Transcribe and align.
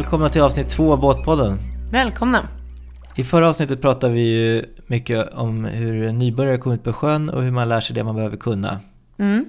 Välkomna 0.00 0.28
till 0.28 0.42
avsnitt 0.42 0.68
två 0.68 0.92
av 0.92 1.00
Båtpodden. 1.00 1.58
Välkomna! 1.92 2.48
I 3.16 3.24
förra 3.24 3.48
avsnittet 3.48 3.80
pratade 3.80 4.12
vi 4.14 4.20
ju 4.20 4.64
mycket 4.86 5.34
om 5.34 5.64
hur 5.64 6.12
nybörjare 6.12 6.58
kommer 6.58 6.76
ut 6.76 6.84
på 6.84 6.92
sjön 6.92 7.30
och 7.30 7.42
hur 7.42 7.50
man 7.50 7.68
lär 7.68 7.80
sig 7.80 7.94
det 7.94 8.04
man 8.04 8.14
behöver 8.14 8.36
kunna. 8.36 8.80
Mm. 9.18 9.44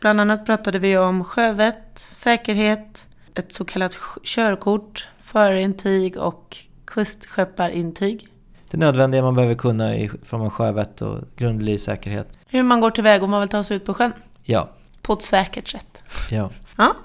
Bland 0.00 0.20
annat 0.20 0.46
pratade 0.46 0.78
vi 0.78 0.98
om 0.98 1.24
sjövett, 1.24 2.06
säkerhet, 2.12 3.06
ett 3.34 3.52
så 3.52 3.64
kallat 3.64 3.96
körkort, 4.22 5.08
förintyg 5.18 6.16
och 6.16 6.56
kustskepparintyg. 6.84 8.28
Det 8.70 8.76
nödvändiga 8.76 9.22
man 9.22 9.34
behöver 9.34 9.54
kunna 9.54 9.96
i 9.96 10.10
från 10.24 10.50
sjövett 10.50 11.02
och 11.02 11.18
grundlig 11.36 11.80
säkerhet. 11.80 12.38
Hur 12.46 12.62
man 12.62 12.80
går 12.80 12.90
tillväga 12.90 13.24
om 13.24 13.30
man 13.30 13.40
vill 13.40 13.48
ta 13.48 13.62
sig 13.62 13.76
ut 13.76 13.84
på 13.86 13.94
sjön. 13.94 14.12
Ja, 14.42 14.68
På 15.02 15.12
ett 15.12 15.22
säkert 15.22 15.68
sätt. 15.68 16.02
ja. 16.30 16.50
Ja. 16.76 16.96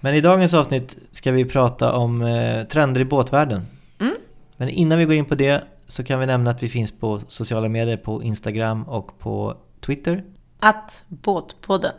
Men 0.00 0.14
i 0.14 0.20
dagens 0.20 0.54
avsnitt 0.54 0.98
ska 1.10 1.32
vi 1.32 1.44
prata 1.44 1.92
om 1.92 2.22
eh, 2.22 2.62
trender 2.62 3.00
i 3.00 3.04
båtvärlden. 3.04 3.66
Mm. 4.00 4.14
Men 4.56 4.68
innan 4.68 4.98
vi 4.98 5.04
går 5.04 5.14
in 5.14 5.24
på 5.24 5.34
det 5.34 5.64
så 5.86 6.04
kan 6.04 6.20
vi 6.20 6.26
nämna 6.26 6.50
att 6.50 6.62
vi 6.62 6.68
finns 6.68 6.92
på 6.92 7.20
sociala 7.28 7.68
medier 7.68 7.96
på 7.96 8.22
Instagram 8.22 8.82
och 8.82 9.18
på 9.18 9.56
Twitter. 9.80 10.24
Att 10.58 11.04
Båtpodden. 11.08 11.94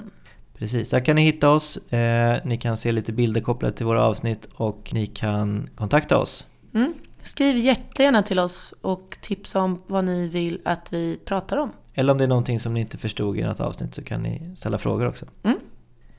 Precis, 0.58 0.90
där 0.90 1.05
kan 1.05 1.16
ni 1.16 1.22
hitta 1.22 1.50
oss. 1.50 1.77
Eh, 1.77 2.38
ni 2.46 2.58
kan 2.58 2.77
se 2.77 2.91
lite 2.91 3.14
bilder 3.14 3.41
kopplade 3.41 3.77
till 3.77 3.86
våra 3.86 4.04
avsnitt 4.04 4.48
och 4.54 4.90
ni 4.94 5.08
kan 5.08 5.70
kontakta 5.76 6.18
oss. 6.18 6.46
Mm. 6.74 6.94
Skriv 7.24 7.58
jättegärna 7.58 8.24
till 8.24 8.40
oss 8.40 8.74
och 8.82 9.18
tipsa 9.22 9.62
om 9.62 9.82
vad 9.88 10.05
ni 10.05 10.27
vill 10.27 10.62
att 10.66 10.94
vi 10.94 11.20
pratar 11.26 11.58
om. 11.58 11.72
Eller 11.94 12.12
om 12.12 12.18
det 12.18 12.24
är 12.24 12.27
någonting 12.27 12.60
som 12.60 12.74
ni 12.74 12.80
inte 12.80 12.98
förstod 12.98 13.38
i 13.38 13.44
något 13.44 13.60
avsnitt 13.60 13.96
så 13.96 14.04
kan 14.04 14.24
ni 14.24 14.55
ställa 14.55 14.77
frågor 14.77 15.08
också. 15.08 15.26
Mm. 15.43 15.60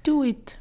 Do 0.05 0.25
it! 0.25 0.57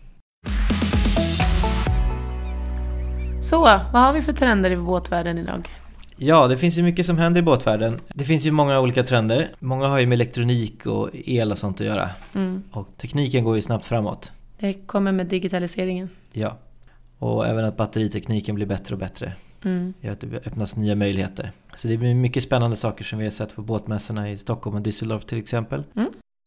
Så, 3.42 3.62
vad 3.62 4.02
har 4.02 4.14
vi 4.14 4.22
för 4.22 4.34
trender 4.34 4.72
i 4.72 4.78
båtvärlden 4.78 5.38
idag? 5.38 5.70
Ja, 6.18 6.48
det 6.48 6.58
finns 6.58 6.78
ju 6.78 6.84
mycket 6.84 7.06
som 7.06 7.18
händer 7.18 7.42
i 7.42 7.44
båtvärlden. 7.44 8.00
Det 8.08 8.26
finns 8.26 8.46
ju 8.46 8.52
många 8.52 8.80
olika 8.80 9.04
trender. 9.04 9.50
Många 9.60 9.88
har 9.88 10.00
ju 10.00 10.08
med 10.08 10.16
elektronik 10.16 10.86
och 10.86 11.10
el 11.14 11.52
och 11.52 11.58
sånt 11.58 11.82
att 11.82 11.88
göra. 11.88 12.10
Mm. 12.34 12.64
Och 12.72 12.98
tekniken 12.98 13.44
går 13.44 13.56
ju 13.56 13.62
snabbt 13.62 13.86
framåt. 13.86 14.32
Det 14.60 14.74
kommer 14.74 15.12
med 15.12 15.28
digitaliseringen. 15.28 16.10
Ja. 16.32 16.58
Och 17.20 17.48
även 17.48 17.66
att 17.66 17.78
batteritekniken 17.78 18.56
blir 18.56 18.66
bättre 18.66 18.96
och 18.96 19.00
bättre. 19.00 19.34
Mm. 19.64 19.94
Gör 20.02 20.12
att 20.12 20.20
det 20.20 20.48
öppnas 20.48 20.76
nya 20.76 20.96
möjligheter. 20.96 21.52
Så 21.76 21.88
det 21.88 21.98
blir 21.98 22.16
mycket 22.16 22.44
spännande 22.44 22.76
saker 22.76 23.04
som 23.04 23.20
vi 23.20 23.26
har 23.26 23.32
sett 23.32 23.56
på 23.56 23.62
båtmässorna 23.62 24.30
i 24.30 24.38
Stockholm 24.38 24.76
och 24.76 24.82
Düsseldorf 24.82 25.26
till 25.26 25.40
exempel. 25.40 25.84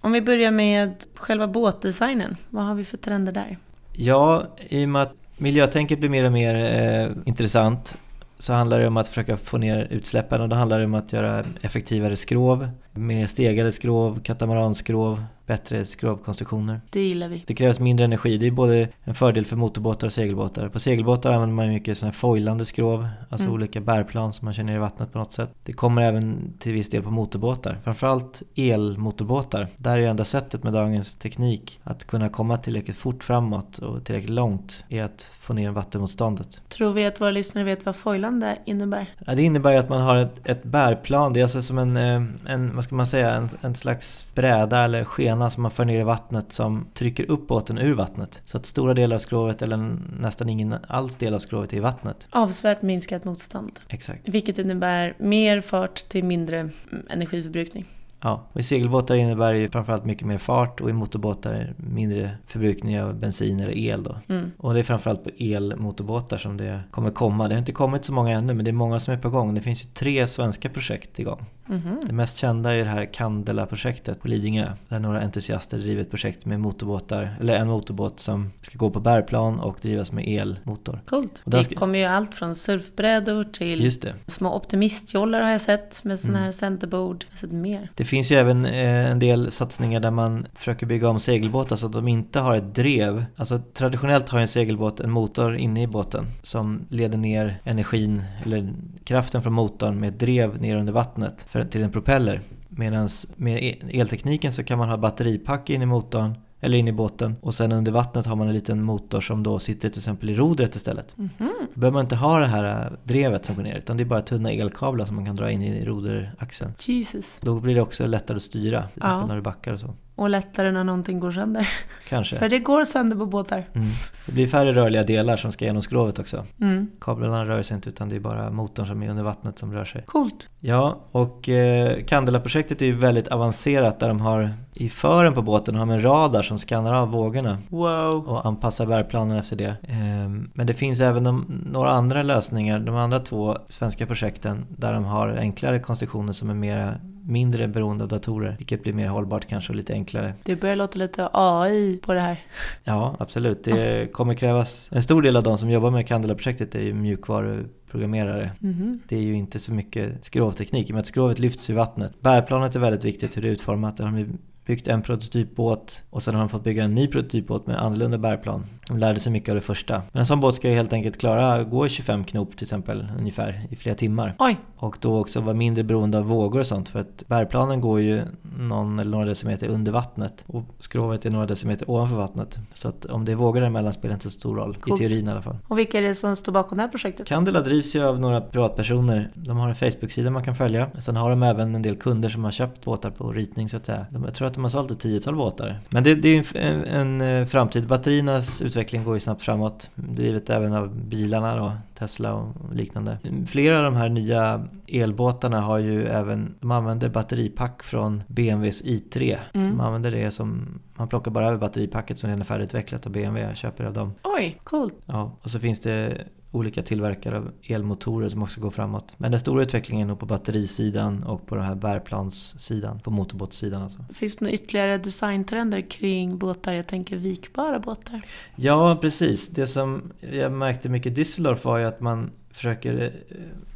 Om 0.03 0.13
vi 0.13 0.23
börjar 0.23 0.51
med 0.51 1.05
själva 1.15 1.49
båtdesignen, 1.49 2.37
vad 2.51 2.65
har 2.65 2.75
vi 2.75 2.85
för 2.85 2.97
trender 2.97 3.33
där? 3.33 3.59
Ja, 3.93 4.47
i 4.69 4.85
och 4.85 4.89
med 4.89 5.03
att 5.03 5.13
miljötänket 5.37 5.99
blir 5.99 6.11
mer 6.11 6.25
och 6.25 6.33
mer 6.33 6.55
eh, 6.55 7.11
intressant. 7.25 7.97
Så 8.39 8.53
handlar 8.53 8.79
det 8.79 8.87
om 8.87 8.97
att 8.97 9.09
försöka 9.09 9.37
få 9.37 9.59
ner 9.59 9.89
utsläppen 9.91 10.41
och 10.41 10.49
då 10.49 10.57
handlar 10.57 10.79
det 10.79 10.85
om 10.85 10.95
att 10.95 11.13
göra 11.13 11.45
effektivare 11.63 12.17
skrov, 12.17 12.69
mer 12.95 13.27
stegade 13.27 13.73
skrov, 13.73 14.21
katamaransskrov, 14.23 15.25
bättre 15.47 15.85
skrovkonstruktioner. 15.85 16.81
Det 16.91 17.01
gillar 17.01 17.29
vi. 17.29 17.45
Det 17.47 17.55
krävs 17.55 17.81
mindre 17.81 18.05
energi, 18.05 18.39
det 18.39 18.47
är 18.47 18.51
både 18.51 18.89
en 19.05 19.15
fördel 19.15 19.47
för 19.47 19.57
motorbåtar 19.57 20.07
och 20.07 20.13
segelbåtar. 20.13 20.69
På 20.69 20.81
segelbåtar 20.81 21.33
använder 21.33 21.57
man 21.57 21.69
mycket 21.69 21.99
sådana 21.99 22.11
här 22.11 22.19
foilande 22.19 22.65
skrov, 22.65 23.09
alltså 23.29 23.47
Mm. 23.47 23.55
olika 23.55 23.81
bärplan 23.81 24.33
som 24.33 24.45
man 24.45 24.55
kör 24.55 24.63
ner 24.63 24.75
i 24.75 24.79
vattnet 24.79 25.13
på 25.13 25.19
något 25.19 25.33
sätt. 25.33 25.51
Det 25.63 25.73
kommer 25.73 26.03
även 26.03 26.53
till 26.59 26.73
viss 26.73 26.89
del 26.89 27.03
på 27.03 27.11
motorbåtar, 27.11 27.79
framförallt 27.85 28.43
elmotorbåtar. 28.57 29.69
Där 29.77 29.93
är 29.93 29.99
ju 29.99 30.07
enda 30.07 30.25
sättet 30.25 30.63
med 30.63 30.73
dagens 30.73 31.15
teknik 31.15 31.81
att 31.83 32.05
kunna 32.05 32.29
komma 32.29 32.57
tillräckligt 32.57 32.97
fort 32.97 33.25
framåt 33.25 33.79
och 33.79 34.05
tillräckligt 34.05 34.31
långt 34.31 34.85
är 34.89 35.03
att 35.05 35.23
få 35.41 35.53
ner 35.53 35.71
vattenmotståndet. 35.71 36.61
Tror 36.69 36.93
vi 36.93 37.07
att 37.07 37.21
våra 37.21 37.31
lyssnare 37.31 37.65
vet 37.65 37.87
vad 37.87 37.97
foilande 37.97 38.59
innebär? 38.65 39.07
Ja, 39.27 39.35
det 39.35 39.43
innebär 39.43 39.75
att 39.77 39.89
man 39.89 40.03
har 40.03 40.17
ett, 40.17 40.41
ett 40.45 40.63
bärplan, 40.63 41.33
det 41.33 41.41
är 41.41 41.45
alltså 41.45 41.63
som 41.63 41.79
en, 41.79 41.97
eh, 41.97 42.23
en 42.53 42.75
vad 42.85 42.89
ska 42.89 42.97
man 42.97 43.07
säga, 43.07 43.35
en, 43.35 43.49
en 43.61 43.75
slags 43.75 44.27
bräda 44.35 44.85
eller 44.85 45.05
skena 45.05 45.51
som 45.51 45.63
man 45.63 45.71
för 45.71 45.85
ner 45.85 46.01
i 46.01 46.03
vattnet 46.03 46.53
som 46.53 46.87
trycker 46.95 47.31
upp 47.31 47.47
båten 47.47 47.79
ur 47.79 47.95
vattnet. 47.95 48.43
Så 48.45 48.57
att 48.57 48.67
stora 48.67 48.95
delar 48.95 49.15
av 49.15 49.21
skrovet 49.21 49.63
eller 49.63 49.97
nästan 50.21 50.49
ingen 50.49 50.75
alls 50.89 51.17
del 51.17 51.35
av 51.35 51.39
skrovet 51.39 51.73
är 51.73 51.77
i 51.77 51.81
vattnet. 51.81 52.29
Avsevärt 52.31 52.83
minskat 52.83 53.25
motstånd. 53.25 53.81
Exakt. 53.89 54.29
Vilket 54.29 54.59
innebär 54.59 55.15
mer 55.19 55.61
fart 55.61 56.09
till 56.09 56.25
mindre 56.25 56.59
mm, 56.59 56.73
energiförbrukning. 57.11 57.87
Ja, 58.27 58.43
och 58.53 58.61
i 58.61 58.63
segelbåtar 58.63 59.15
innebär 59.15 59.53
det 59.53 59.59
ju 59.59 59.69
framförallt 59.71 60.05
mycket 60.05 60.27
mer 60.27 60.39
fart 60.39 60.81
och 60.81 60.91
i 60.91 60.93
motorbåtar 60.93 61.75
mindre 61.77 62.31
förbrukning 62.47 63.03
av 63.03 63.15
bensin 63.15 63.61
eller 63.61 63.77
el 63.79 64.03
då. 64.03 64.17
Mm. 64.29 64.51
Och 64.59 64.75
det 64.75 64.79
är 64.79 64.83
framförallt 64.83 65.25
på 65.25 65.31
elmotorbåtar 65.39 66.39
som 66.39 66.57
det 66.57 66.81
kommer 66.91 67.11
komma. 67.11 67.49
Det 67.49 67.55
har 67.55 67.59
inte 67.59 67.73
kommit 67.73 68.05
så 68.05 68.13
många 68.13 68.31
ännu 68.31 68.55
men 68.55 68.65
det 68.65 68.71
är 68.71 68.73
många 68.73 69.01
som 69.01 69.15
är 69.15 69.19
på 69.19 69.31
gång. 69.31 69.55
Det 69.55 69.61
finns 69.61 69.85
ju 69.85 69.89
tre 69.89 70.27
svenska 70.27 70.69
projekt 70.71 71.19
igång. 71.19 71.45
Mhm. 71.67 72.01
Det 72.07 72.13
mest 72.13 72.37
kända 72.39 72.73
är 72.75 72.79
det 72.79 72.85
här 72.91 73.05
Candela-projektet 73.13 74.21
på 74.23 74.29
Lidingö. 74.29 74.73
Där 74.89 74.99
några 74.99 75.21
entusiaster 75.21 75.79
driver 75.79 76.03
ett 76.03 76.11
projekt 76.11 76.47
med 76.47 76.61
motorbåtar, 76.61 77.37
eller 77.41 77.55
en 77.57 77.69
motorbåt 77.69 78.21
som 78.21 78.53
ska 78.63 78.79
gå 78.79 78.91
på 78.91 79.01
bärplan 79.01 79.61
och 79.61 79.79
drivas 79.83 80.13
med 80.13 80.29
elmotor. 80.29 81.01
Coolt. 81.07 81.43
Och 81.45 81.51
Det 81.51 81.65
ska- 81.65 81.75
kommer 81.75 81.99
ju 81.99 82.05
allt 82.05 82.35
från 82.35 82.55
surfbrädor 82.55 83.45
till 83.45 83.93
små 84.27 84.57
optimistjollar 84.57 85.41
har 85.41 85.51
jag 85.51 85.61
sett 85.61 86.05
med 86.05 86.21
sådana 86.21 86.39
Mm. 86.39 86.45
här 86.45 86.53
centerbord. 86.53 87.25
Jag 87.29 87.33
har 87.33 87.37
sett 87.39 87.53
mer. 87.53 87.89
Det 87.95 88.05
finns 88.15 88.33
ju 88.33 88.37
även 88.37 88.67
eh, 88.67 89.11
en 89.11 89.19
del 89.19 89.51
satsningar 89.51 90.01
där 90.01 90.11
man 90.11 90.47
försöker 90.55 90.87
bygga 90.87 91.09
om 91.09 91.21
segelbåtar 91.21 91.77
så 91.77 91.87
att 91.87 91.93
de 91.93 92.09
inte 92.09 92.41
har 92.41 92.55
ett 92.55 92.75
drev. 92.75 93.25
Alltså 93.37 93.61
traditionellt 93.75 94.29
har 94.29 94.39
ju 94.39 94.43
en 94.43 94.49
segelbåt 94.49 95.01
en 95.01 95.11
motor 95.11 95.57
inne 95.57 95.83
i 95.83 95.87
båten 95.87 96.27
som 96.43 96.87
leder 96.89 97.19
ner 97.19 97.61
energin 97.65 98.23
eller 98.45 98.73
kraften 99.05 99.43
från 99.43 99.53
motorn 99.53 100.01
med 100.01 100.09
ett 100.09 100.19
drev 100.19 100.61
ner 100.61 100.77
under 100.77 100.93
vattnet 100.93 101.45
för, 101.49 101.65
till 101.65 101.83
en 101.83 101.93
propeller. 101.93 102.41
Medan 102.69 103.09
med 103.37 103.63
e-, 103.63 104.01
eltekniken 104.01 104.53
så 104.53 104.65
kan 104.65 104.79
man 104.79 104.89
ha 104.89 104.97
batteripack 104.97 105.71
in 105.71 105.83
i 105.83 105.87
motorn 105.87 106.35
eller 106.65 106.79
in 106.79 106.89
i 106.89 106.93
båten 106.93 107.37
och 107.41 107.55
sen 107.55 107.73
under 107.73 107.93
vattnet 107.93 108.27
har 108.27 108.37
man 108.37 108.49
en 108.49 108.55
liten 108.55 108.83
motor 108.83 109.21
som 109.21 109.43
då 109.43 109.59
sitter 109.59 109.89
till 109.89 109.99
exempel 109.99 110.31
i 110.31 110.35
rodret 110.35 110.75
istället. 110.75 111.15
Mhm. 111.19 111.31
Då 111.75 111.81
behöver 111.81 111.93
man 111.95 112.05
inte 112.05 112.17
ha 112.17 112.39
det 112.39 112.47
här 112.47 112.85
eh, 112.87 112.93
drevet 113.05 113.45
som 113.45 113.55
går 113.55 113.63
ner 113.63 113.77
utan 113.77 113.97
det 113.97 114.03
är 114.03 114.05
bara 114.05 114.21
tunna 114.21 114.51
elkablar 114.53 115.05
som 115.07 115.17
man 115.17 115.25
kan 115.27 115.37
dra 115.37 115.51
in 115.51 115.63
i 115.63 115.85
roderaxeln. 115.85 116.73
Jesus. 116.81 117.37
Då 117.41 117.61
blir 117.61 117.75
det 117.75 117.81
också 117.81 118.07
lättare 118.07 118.37
att 118.37 118.43
styra, 118.43 118.81
till 118.83 118.87
exempel 118.99 119.21
Ja. 119.21 119.27
när 119.27 119.37
du 119.37 119.43
backar 119.43 119.73
och 119.73 119.81
så. 119.81 119.95
Och 120.17 120.31
lättare 120.31 120.73
när 120.73 120.85
någonting 120.85 121.21
går 121.21 121.31
sönder. 121.31 121.69
Kanske. 122.09 122.37
För 122.37 122.49
det 122.49 122.59
går 122.59 122.85
sönder 122.85 123.17
på 123.17 123.27
båtar. 123.27 123.65
Mm. 123.75 123.89
Det 124.27 124.33
blir 124.33 124.47
färre 124.47 124.73
rörliga 124.73 125.03
delar 125.03 125.37
som 125.37 125.53
ska 125.53 125.65
genom 125.65 125.83
skrovet 125.83 126.19
också. 126.19 126.45
Mm. 126.61 126.91
Kablarna 127.01 127.45
rör 127.47 127.63
sig 127.63 127.75
inte 127.75 127.89
utan 127.89 128.09
det 128.09 128.17
är 128.17 128.21
bara 128.21 128.51
motorn 128.51 128.87
som 128.87 129.03
är 129.03 129.09
under 129.11 129.23
vattnet 129.23 129.59
som 129.59 129.73
rör 129.73 129.85
sig. 129.85 130.03
Coolt. 130.07 130.49
Ja, 130.61 130.99
och 131.11 131.49
eh, 131.49 132.05
Candela-projektet 132.05 132.83
är 132.83 132.87
ju 132.87 132.95
väldigt 132.97 133.29
avancerat 133.29 134.01
där 134.01 134.09
de 134.09 134.21
har 134.21 134.51
i 134.75 134.89
fören 134.89 135.35
på 135.35 135.43
båten 135.43 135.75
har 135.75 135.87
de 135.87 135.91
en 135.93 136.03
radar 136.05 136.43
som 136.43 136.59
skannar 136.59 136.93
av 136.95 137.09
vågorna 137.11 137.59
Wow. 137.69 138.29
och 138.29 138.47
anpassar 138.47 138.87
bärplanen 138.87 139.37
efter 139.39 139.57
det. 139.57 139.77
Ehm, 139.89 140.51
Men 140.55 140.67
det 140.67 140.75
finns 140.75 141.01
även 141.01 141.25
de, 141.25 141.45
några 141.73 141.91
andra 141.91 142.23
lösningar, 142.23 142.79
de 142.79 142.97
andra 142.97 143.21
två 143.21 143.59
svenska 143.67 144.07
projekten 144.07 144.67
där 144.69 144.93
de 144.93 145.05
har 145.05 145.29
enklare 145.29 145.79
konstruktioner 145.79 146.33
som 146.33 146.51
är 146.51 146.55
mer, 146.55 147.01
mindre 147.27 147.69
beroende 147.69 148.05
av 148.05 148.09
datorer, 148.09 148.55
vilket 148.59 148.83
blir 148.83 148.93
mer 148.93 149.09
hållbart 149.09 149.47
kanske 149.47 149.73
och 149.73 149.77
lite 149.77 149.93
enklare. 149.93 150.35
Det 150.43 150.57
börjar 150.57 150.77
låta 150.77 150.99
lite 150.99 151.29
AI 151.33 151.97
på 152.03 152.15
det 152.15 152.21
här. 152.21 152.39
Ja, 152.85 153.17
absolut. 153.19 153.65
Det 153.65 154.13
kommer 154.13 154.35
krävas, 154.35 154.89
en 154.93 155.03
stor 155.03 155.23
del 155.23 155.37
av 155.37 155.43
de 155.43 155.59
som 155.59 155.71
jobbar 155.71 155.91
med 155.91 156.07
Candela-projektet 156.07 156.75
är 156.75 156.81
ju 156.81 156.95
mjukvaruprogrammerare. 156.95 158.51
Mhm. 158.59 159.01
Det 159.09 159.17
är 159.17 159.23
ju 159.23 159.35
inte 159.35 159.59
så 159.59 159.73
mycket 159.73 160.25
skrovteknik, 160.25 160.89
i 160.89 160.93
och 160.93 160.95
med 160.95 161.01
att 161.01 161.07
skrovet 161.07 161.39
lyfts 161.39 161.71
i 161.71 161.73
vattnet. 161.73 162.21
Bärplanet 162.21 162.77
är 162.77 162.81
väldigt 162.81 163.05
viktigt 163.05 163.37
hur 163.37 163.43
det 163.43 163.49
är 163.49 163.53
utformat. 163.53 163.97
Där 163.97 164.05
har 164.05 164.19
de 164.19 164.39
byggt 164.67 164.89
en 164.89 165.03
prototypbåt 165.03 166.03
och 166.11 166.23
sen 166.23 166.35
har 166.35 166.41
de 166.41 166.49
fått 166.49 166.65
bygga 166.65 166.85
en 166.85 166.95
ny 166.95 167.07
prototypbåt 167.07 167.67
med 167.67 167.83
annorlunda 167.83 168.19
bärplan. 168.19 168.67
De 168.89 168.99
lärde 168.99 169.19
sig 169.19 169.33
mycket 169.33 169.49
av 169.49 169.55
det 169.55 169.61
första. 169.61 170.03
Men 170.13 170.21
en 170.21 170.27
sån 170.27 170.41
båt 170.41 170.55
ska 170.55 170.69
ju 170.69 170.75
helt 170.75 170.93
enkelt 170.93 171.19
klara 171.19 171.65
gå 171.65 171.87
i 171.87 171.89
25 171.89 172.25
knop 172.25 172.57
till 172.57 172.65
exempel 172.65 173.07
ungefär 173.19 173.61
i 173.71 173.77
flera 173.77 173.95
timmar. 173.95 174.35
Oj. 174.39 174.57
Och 174.77 174.97
då 175.01 175.19
också 175.19 175.41
vara 175.41 175.55
mindre 175.55 175.85
beroende 175.85 176.19
av 176.19 176.25
vågor 176.25 176.61
och 176.61 176.67
sånt 176.67 176.89
för 176.89 176.99
att 176.99 177.25
bärplanen 177.27 177.81
går 177.81 178.01
ju 178.01 178.23
någon 178.59 178.99
eller 178.99 179.11
några 179.11 179.25
decimeter 179.25 179.69
under 179.69 179.93
vattnet 179.93 180.45
och 180.47 180.65
skrovet 180.79 181.27
är 181.27 181.31
några 181.31 181.47
decimeter 181.47 181.91
ovanför 181.91 182.17
vattnet. 182.17 182.59
Så 182.75 182.89
att 182.89 183.05
om 183.05 183.25
det 183.25 183.33
är 183.33 183.37
vågor 183.37 183.61
däremellan 183.61 183.93
spelar 183.93 184.15
inte 184.15 184.25
så 184.25 184.39
stor 184.39 184.57
roll, 184.57 184.77
Coolt. 184.77 185.01
i 185.01 185.05
teorin 185.05 185.29
i 185.29 185.31
alla 185.31 185.43
fall. 185.43 185.57
Och 185.69 185.79
vilka 185.79 185.99
är 185.99 186.03
det 186.03 186.15
som 186.15 186.37
står 186.37 186.53
bakom 186.53 186.79
det 186.79 186.83
här 186.83 186.89
projektet? 186.89 187.27
Candela 187.27 187.61
drivs 187.61 187.97
ju 187.97 188.05
av 188.05 188.21
några 188.21 188.41
privatpersoner. 188.41 189.31
De 189.35 189.57
har 189.57 189.69
en 189.69 189.75
Facebook-sida 189.75 190.31
man 190.31 190.45
kan 190.45 190.55
följa. 190.55 190.91
Sen 190.99 191.17
har 191.17 191.31
de 191.31 191.43
även 191.43 191.75
en 191.75 191.83
del 191.83 191.97
kunder 191.97 192.29
som 192.29 192.45
har 192.45 192.51
köpt 192.51 192.85
båtar 192.85 193.11
på 193.11 193.33
ritning 193.33 193.69
så 193.69 193.77
att 193.77 193.87
säga. 193.87 194.07
De, 194.11 194.25
jag 194.25 194.35
tror 194.35 194.47
att 194.47 194.55
de 194.55 194.65
har 194.65 194.71
sålt 194.71 194.91
ett 194.91 195.01
tiotal 195.01 195.37
båtar. 195.37 195.81
Men 195.91 196.05
det, 196.05 196.15
det 196.15 196.29
är 196.29 196.57
en, 196.57 196.85
en, 196.85 197.21
en 197.21 197.49
framtid. 197.49 197.87
Batteriernas 197.87 198.63
utveckling 198.75 199.05
går 199.05 199.15
ju 199.15 199.21
snabbt 199.21 199.43
framåt. 199.43 199.91
Drivet 199.95 200.51
även 200.51 200.73
av 200.73 200.97
bilarna 200.97 201.57
då, 201.57 201.73
Tesla 201.99 202.35
och 202.35 202.75
liknande. 202.75 203.19
Flera 203.47 203.79
av 203.79 203.85
de 203.85 203.97
här 203.97 204.09
nya 204.09 204.69
elbåtarna 204.87 205.61
har 205.61 205.79
ju 205.79 206.07
även, 206.07 206.55
de 206.61 206.71
använder 206.71 207.09
batteripack 207.09 207.83
från 207.83 208.23
BMWs 208.27 208.85
i3. 208.85 209.39
Mm. 209.53 209.69
De 209.69 209.81
använder 209.81 210.11
det 210.11 210.31
som, 210.31 210.81
man 210.95 211.09
plockar 211.09 211.31
bara 211.31 211.47
över 211.49 211.59
batteripacket 211.59 212.19
som 212.19 212.27
redan 212.27 212.41
är 212.41 212.45
färdigutvecklat 212.45 213.07
av 213.07 213.13
BMW, 213.13 213.55
köper 213.55 213.85
av 213.85 213.93
dem. 213.93 214.15
Oj, 214.23 214.61
coolt. 214.65 214.95
Ja, 215.07 215.37
och 215.43 215.51
så 215.51 215.59
finns 215.59 215.81
det 215.81 216.25
olika 216.55 216.83
tillverkare 216.83 217.37
av 217.37 217.51
elmotorer 217.63 218.29
som 218.29 218.43
också 218.43 218.61
går 218.61 218.71
framåt. 218.71 219.15
Men 219.19 219.31
den 219.31 219.41
stora 219.41 219.63
utvecklingen 219.63 220.07
är 220.07 220.09
nog 220.09 220.19
på 220.19 220.27
batterisidan 220.27 221.23
och 221.23 221.47
på 221.47 221.55
den 221.55 221.65
här 221.65 221.75
bärplanssidan, 221.75 223.01
på 223.01 223.11
motorbåtssidan 223.11 223.83
alltså. 223.83 224.05
Finns 224.15 224.37
det 224.37 224.45
några 224.45 224.55
ytterligare 224.55 224.99
designtrender 224.99 225.81
kring 225.81 226.39
båtar? 226.39 226.73
Jag 226.73 226.87
tänker 226.87 227.17
vikbara 227.17 227.79
båtar. 227.79 228.23
Ja, 228.57 228.99
precis. 229.01 229.49
Det 229.49 229.67
som 229.67 230.13
jag 230.21 230.53
märkte 230.53 230.89
mycket 230.89 231.19
i 231.19 231.23
Düsseldorf 231.23 231.65
var 231.65 231.79
ju 231.79 231.85
att 231.85 232.01
man 232.01 232.31
försöker 232.55 233.13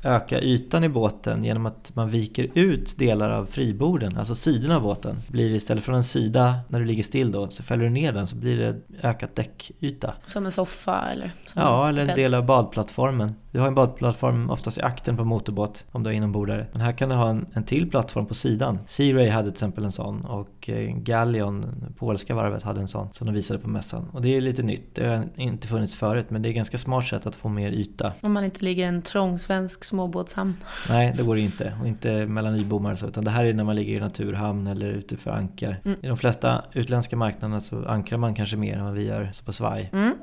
eh, 0.02 0.14
öka 0.14 0.40
ytan 0.40 0.84
i 0.84 0.88
båten 0.88 1.44
genom 1.44 1.66
att 1.66 1.90
man 1.94 2.10
viker 2.10 2.46
ut 2.54 2.98
delar 2.98 3.30
av 3.30 3.46
friborden, 3.46 4.18
alltså 4.18 4.34
sidorna 4.34 4.76
av 4.76 4.82
båten. 4.82 5.16
Blir 5.28 5.50
istället 5.50 5.84
för 5.84 5.92
en 5.92 6.02
sida 6.02 6.58
när 6.68 6.80
du 6.80 6.86
ligger 6.86 7.02
still 7.02 7.32
då, 7.32 7.48
så 7.48 7.62
fäller 7.62 7.84
du 7.84 7.90
ner 7.90 8.12
den 8.12 8.26
så 8.26 8.36
blir 8.36 8.58
det 8.58 8.76
ökat 9.02 9.36
däckyta. 9.36 10.14
Som 10.24 10.46
en 10.46 10.52
soffa 10.52 11.10
eller? 11.12 11.32
ja, 11.54 11.88
eller 11.88 12.02
en 12.02 12.16
del 12.16 12.34
av 12.34 12.46
badplattformen. 12.46 13.34
Du 13.50 13.60
har 13.60 13.68
en 13.68 13.74
badplattform 13.74 14.50
oftast 14.50 14.78
i 14.78 14.82
akten 14.82 15.16
på 15.16 15.24
motorbåt 15.24 15.84
om 15.92 16.02
du 16.02 16.10
är 16.10 16.14
inombordare. 16.14 16.66
Men 16.72 16.80
här 16.80 16.92
kan 16.92 17.08
du 17.08 17.14
ha 17.14 17.30
en, 17.30 17.46
en 17.52 17.64
till 17.64 17.90
plattform 17.90 18.26
på 18.26 18.34
sidan. 18.34 18.78
Sea-Ray 18.86 19.30
hade 19.30 19.44
till 19.44 19.52
exempel 19.52 19.84
en 19.84 19.92
sån 19.92 20.24
och 20.24 20.68
eh, 20.70 20.96
Galleon, 20.96 21.84
polska 21.98 22.34
varvet, 22.34 22.62
hade 22.62 22.80
en 22.80 22.88
sån 22.88 23.12
som 23.12 23.26
de 23.26 23.34
visade 23.34 23.60
på 23.60 23.68
mässan. 23.68 24.08
Och 24.12 24.22
det 24.22 24.36
är 24.36 24.40
lite 24.40 24.62
nytt, 24.62 24.94
det 24.94 25.06
har 25.06 25.28
inte 25.36 25.68
funnits 25.68 25.94
förut 25.94 26.30
men 26.30 26.42
det 26.42 26.48
är 26.48 26.50
ett 26.50 26.56
ganska 26.56 26.78
smart 26.78 27.06
sätt 27.06 27.26
att 27.26 27.36
få 27.36 27.48
mer 27.48 27.72
yta. 27.72 28.12
Om 28.20 28.32
man 28.32 28.44
inte 28.44 28.64
ligger 28.64 28.84
i 28.84 28.86
en 28.86 29.02
trång 29.02 29.38
svensk 29.38 29.84
småbåtshamn. 29.84 30.54
Nej, 30.88 31.14
det 31.16 31.22
går 31.22 31.34
det 31.34 31.40
inte. 31.40 31.76
Och 31.80 31.88
inte 31.88 32.26
mellan 32.26 32.56
nybommar 32.56 32.94
så. 32.94 33.06
Utan 33.06 33.24
det 33.24 33.30
här 33.30 33.44
är 33.44 33.54
när 33.54 33.64
man 33.64 33.76
ligger 33.76 33.96
i 33.96 34.00
naturhamn 34.00 34.66
eller 34.66 34.86
ute 34.86 35.16
för 35.16 35.30
ankar. 35.30 35.80
Mm. 35.84 35.98
I 36.02 36.06
de 36.06 36.16
flesta 36.16 36.64
utländska 36.72 37.16
marknaderna 37.16 37.60
så 37.60 37.84
ankrar 37.86 38.18
man 38.18 38.34
kanske 38.34 38.56
mer 38.56 38.76
än 38.76 38.84
vad 38.84 38.94
vi 38.94 39.06
gör 39.06 39.30
så 39.32 39.44
på 39.44 39.52
svaj. 39.52 39.90
Mm 39.92 40.14